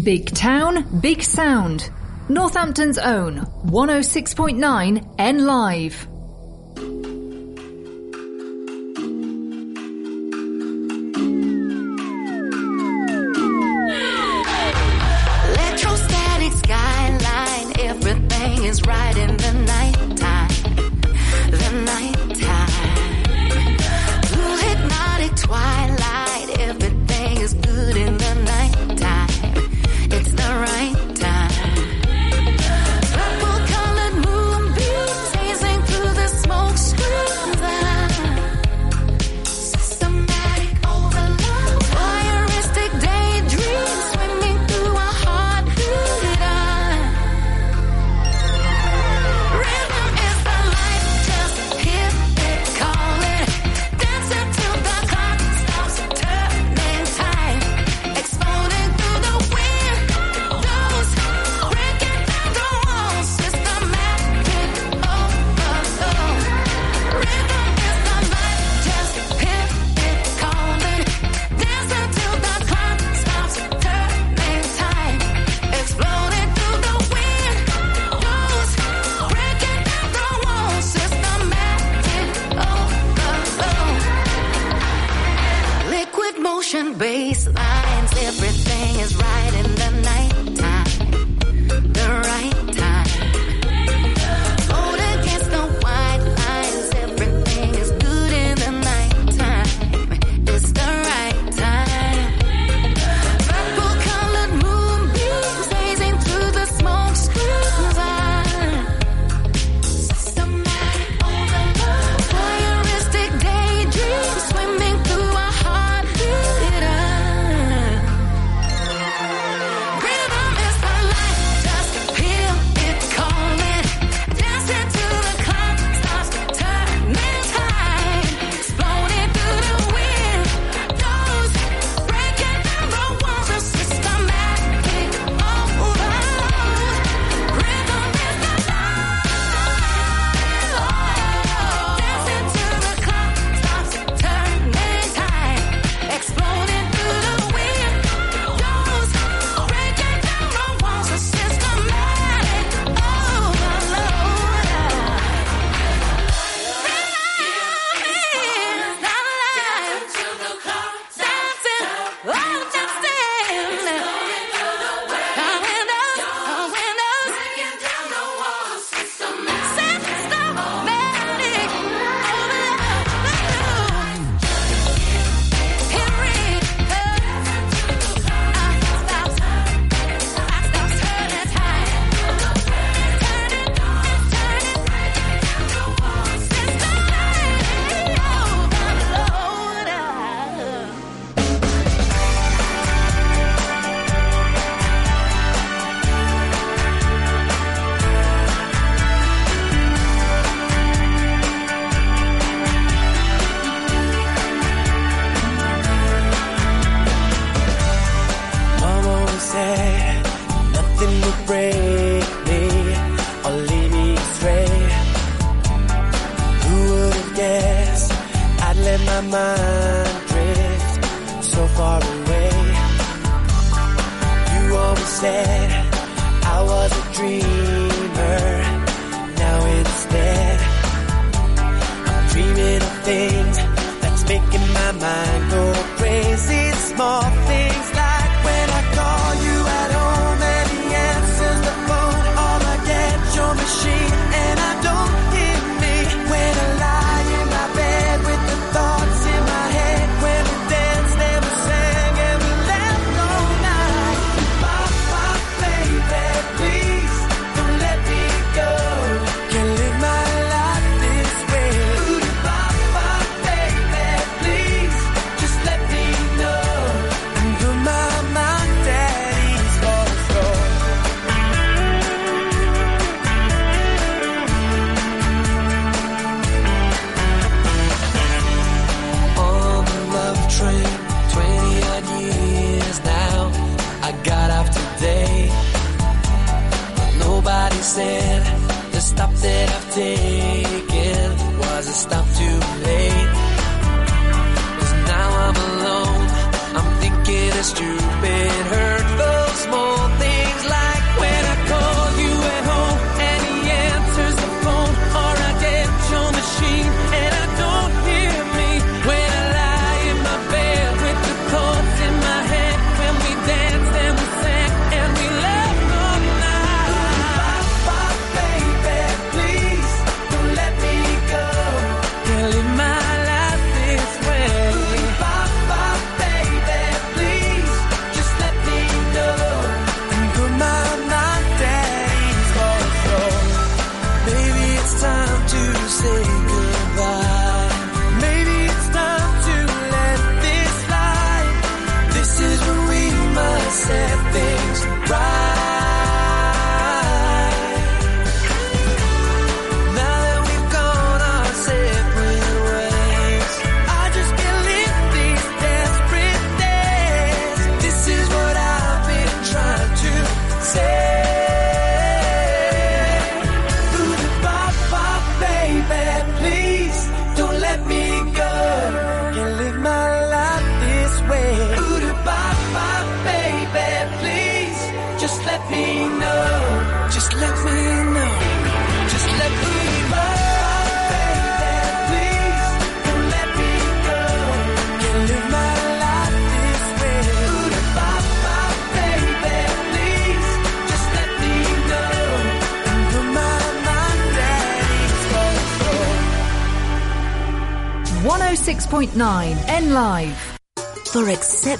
[0.03, 1.89] Big Town, Big Sound.
[2.27, 3.37] Northampton's own
[3.67, 6.07] 106.9 N Live.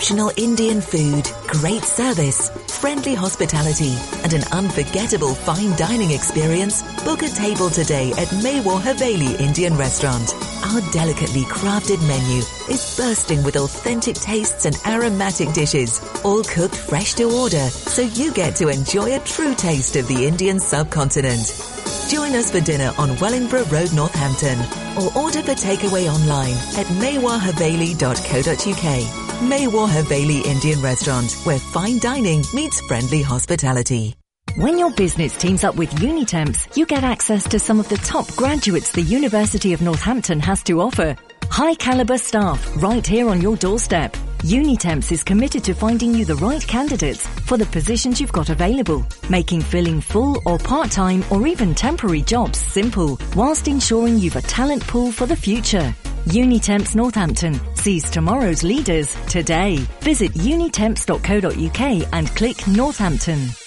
[0.07, 3.93] Exceptional Indian food, great service, friendly hospitality,
[4.23, 10.33] and an unforgettable fine dining experience, book a table today at Mewar Haveli Indian Restaurant.
[10.63, 12.37] Our delicately crafted menu
[12.73, 18.31] is bursting with authentic tastes and aromatic dishes, all cooked fresh to order, so you
[18.31, 21.51] get to enjoy a true taste of the Indian subcontinent.
[22.07, 24.57] Join us for dinner on Wellingborough Road, Northampton,
[24.95, 29.26] or order for takeaway online at mewarhaveli.co.uk.
[29.41, 34.15] Mewar Haveli Indian Restaurant, where fine dining meets friendly hospitality.
[34.55, 38.27] When your business teams up with Unitemps, you get access to some of the top
[38.35, 41.15] graduates the University of Northampton has to offer.
[41.51, 44.13] High caliber staff right here on your doorstep.
[44.39, 49.05] Unitemps is committed to finding you the right candidates for the positions you've got available,
[49.29, 54.81] making filling full or part-time or even temporary jobs simple, whilst ensuring you've a talent
[54.87, 55.93] pool for the future.
[56.27, 59.77] Unitemps Northampton sees tomorrow's leaders today.
[60.01, 63.66] Visit unitemps.co.uk and click Northampton.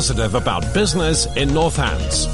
[0.09, 2.27] About business in Northants.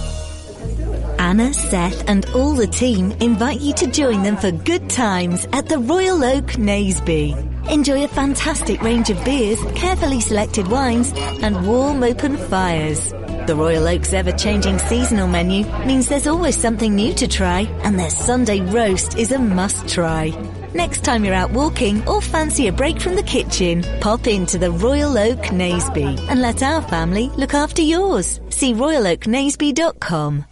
[1.19, 5.68] Anna, Seth, and all the team invite you to join them for good times at
[5.68, 7.35] the Royal Oak Naseby.
[7.69, 11.11] Enjoy a fantastic range of beers, carefully selected wines,
[11.41, 13.11] and warm open fires.
[13.48, 18.10] The Royal Oak's ever-changing seasonal menu means there's always something new to try, and their
[18.10, 20.30] Sunday roast is a must-try.
[20.73, 24.72] Next time you're out walking or fancy a break from the kitchen, pop into the
[24.72, 28.41] Royal Oak Naseby and let our family look after yours.
[28.49, 30.45] See royaloaknaseby.com.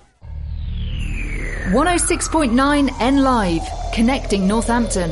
[1.65, 3.63] 106.9 N Live,
[3.93, 5.11] connecting Northampton.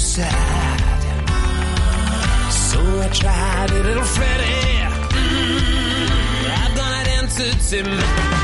[0.00, 0.80] Sad.
[2.50, 4.80] So I tried a little Freddie.
[5.14, 8.00] Mm, I've done it entertainment.
[8.00, 8.39] Gotta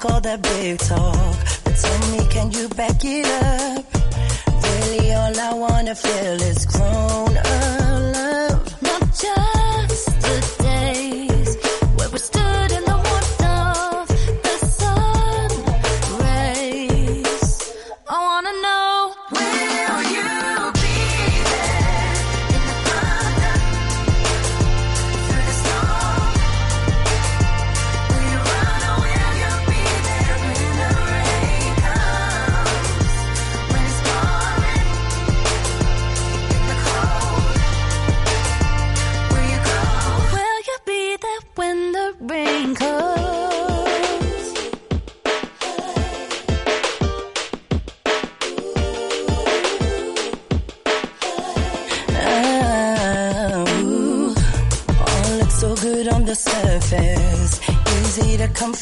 [0.00, 3.84] talk all that big talk, but tell me, can you back it up?
[4.62, 6.64] Really, all I wanna feel is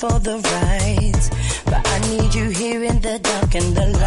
[0.00, 1.24] for the ride.
[1.64, 3.97] But I need you here in the dark and the light.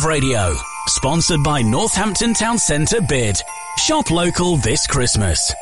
[0.00, 0.54] Live Radio.
[0.86, 3.40] Sponsored by Northampton Town Centre Bid.
[3.78, 5.52] Shop local this Christmas.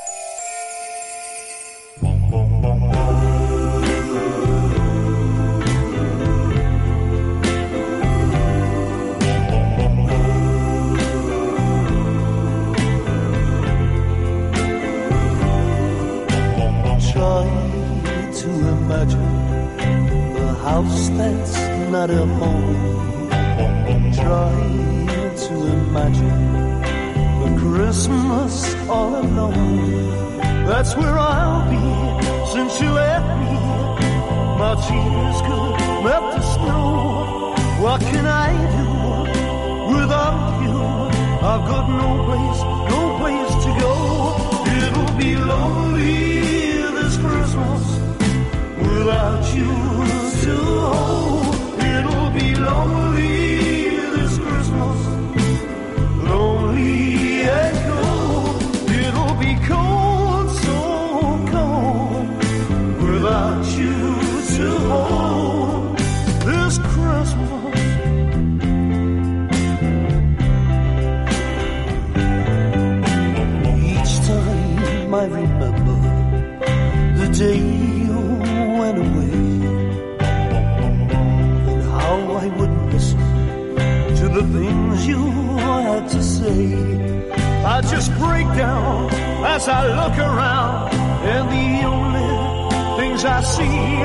[93.18, 94.04] things I see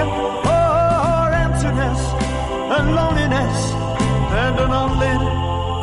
[0.50, 2.02] are emptiness
[2.78, 3.74] and loneliness
[4.44, 5.22] and an unlit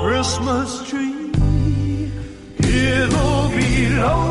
[0.02, 1.31] Christmas tree.
[2.59, 4.30] It'll be lonely.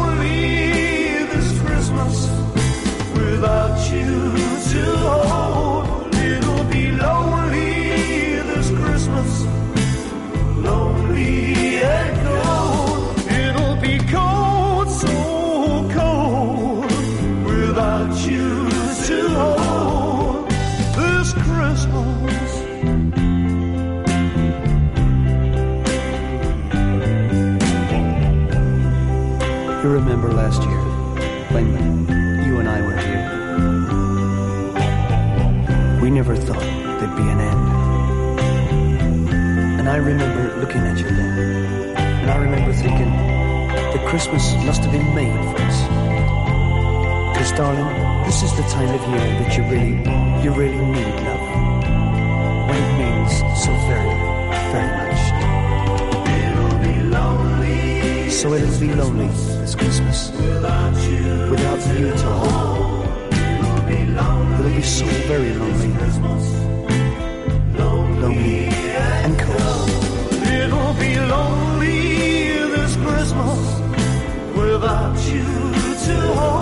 [39.99, 45.13] I remember looking at you then, and I remember thinking that Christmas must have been
[45.13, 45.77] made for us.
[47.33, 49.99] Because, darling, this is the time of year that you really,
[50.41, 51.43] you really need love.
[52.69, 54.15] When it means so very,
[54.71, 55.21] very much.
[56.39, 58.29] It'll be lonely.
[58.29, 60.31] So it'll be lonely this Christmas.
[60.31, 63.03] Without you, without you to hold.
[63.91, 65.91] It'll be so very lonely.
[67.77, 69.78] Lonely and cold
[70.99, 73.61] be lonely this Christmas
[74.55, 75.43] without you
[76.05, 76.58] to hold.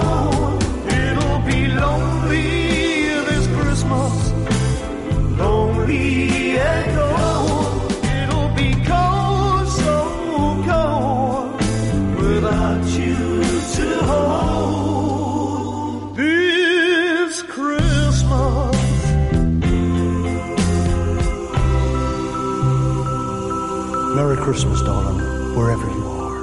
[24.58, 25.20] Christmas, darling,
[25.56, 26.40] wherever you are.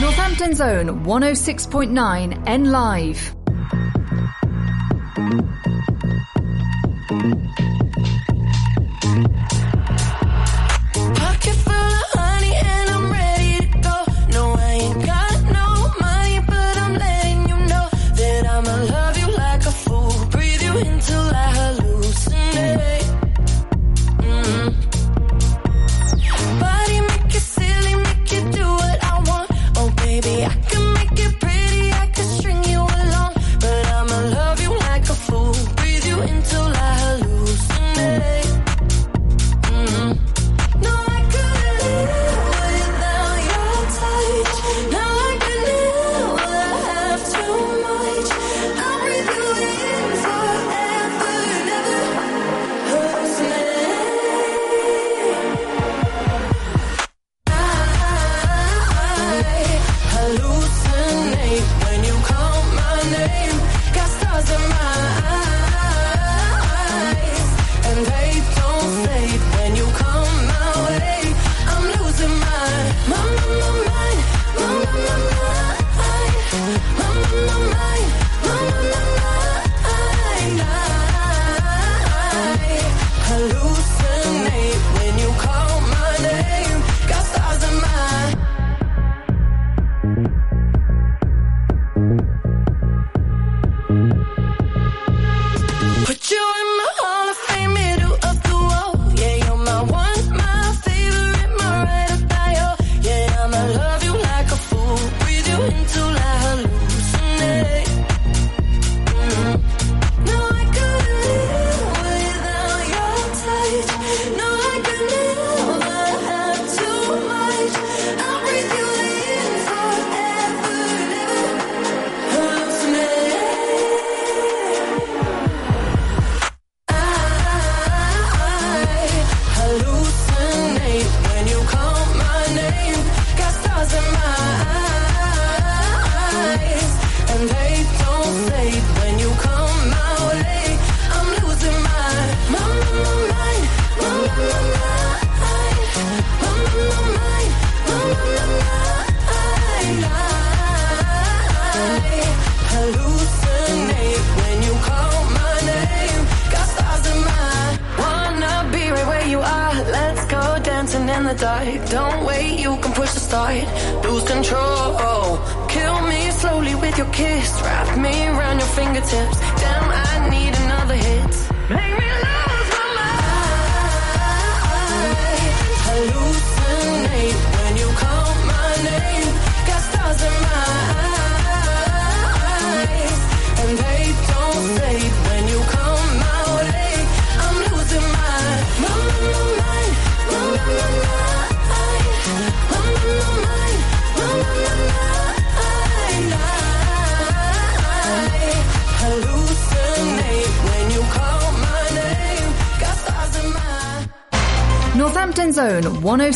[0.00, 3.31] Northampton Zone 106.9 N Live.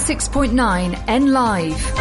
[0.07, 1.96] 106.9 N Live.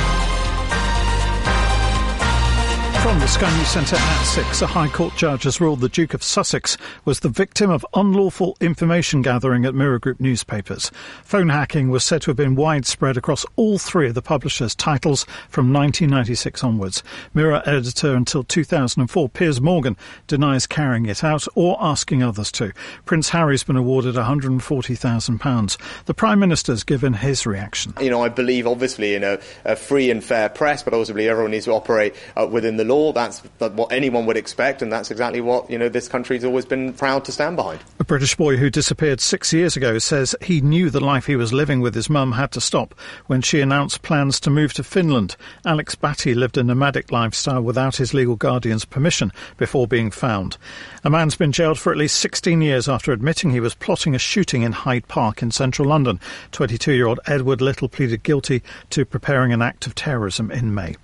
[3.35, 6.77] Sky News Centre at 6, a High Court judge has ruled the Duke of Sussex
[7.03, 10.89] was the victim of unlawful information gathering at Mirror Group newspapers.
[11.21, 15.25] Phone hacking was said to have been widespread across all three of the publisher's titles
[15.49, 17.03] from 1996 onwards.
[17.33, 19.97] Mirror editor until 2004, Piers Morgan,
[20.27, 22.71] denies carrying it out or asking others to.
[23.03, 25.77] Prince Harry's been awarded £140,000.
[26.05, 27.95] The Prime Minister's given his reaction.
[27.99, 31.51] You know, I believe obviously in a, a free and fair press, but obviously everyone
[31.51, 33.11] needs to operate uh, within the law.
[33.25, 36.93] That's what anyone would expect, and that's exactly what you know this country's always been
[36.93, 37.79] proud to stand behind.
[37.99, 41.51] A British boy who disappeared six years ago says he knew the life he was
[41.51, 42.93] living with his mum had to stop
[43.25, 45.35] when she announced plans to move to Finland.
[45.65, 50.57] Alex Batty lived a nomadic lifestyle without his legal guardian's permission before being found.
[51.03, 54.19] A man's been jailed for at least 16 years after admitting he was plotting a
[54.19, 56.19] shooting in Hyde Park in central London.
[56.51, 58.61] 22 year old Edward Little pleaded guilty
[58.91, 60.95] to preparing an act of terrorism in May.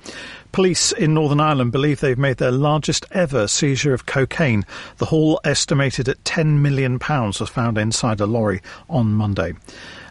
[0.52, 4.66] Police in Northern Ireland believe they've made their largest ever seizure of cocaine.
[4.98, 9.54] The haul, estimated at £10 million, was found inside a lorry on Monday.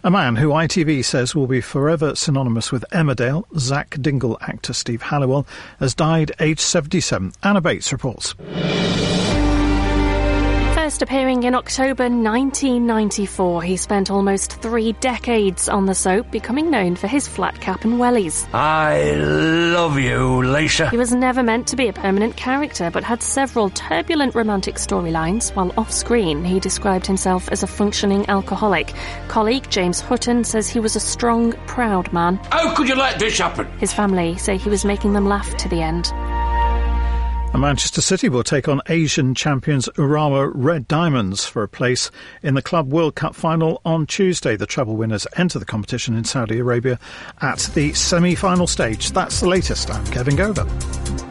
[0.02, 5.02] A man who ITV says will be forever synonymous with Emmerdale, Zak Dingle actor Steve
[5.02, 5.46] Halliwell,
[5.78, 7.32] has died aged 77.
[7.42, 8.34] Anna Bates reports.
[11.00, 16.94] First appearing in October 1994, he spent almost three decades on the soap, becoming known
[16.94, 18.46] for his flat cap and wellies.
[18.52, 20.90] I love you, Lisa.
[20.90, 25.56] He was never meant to be a permanent character, but had several turbulent romantic storylines,
[25.56, 28.92] while off screen he described himself as a functioning alcoholic.
[29.28, 32.36] Colleague James Hooton says he was a strong, proud man.
[32.52, 33.66] How could you let this happen?
[33.78, 36.12] His family say he was making them laugh to the end.
[37.52, 42.10] And Manchester City will take on Asian champions Urawa Red Diamonds for a place
[42.44, 44.54] in the Club World Cup final on Tuesday.
[44.54, 47.00] The treble winners enter the competition in Saudi Arabia
[47.40, 49.10] at the semi final stage.
[49.10, 49.90] That's the latest.
[49.90, 51.29] I'm Kevin Gover.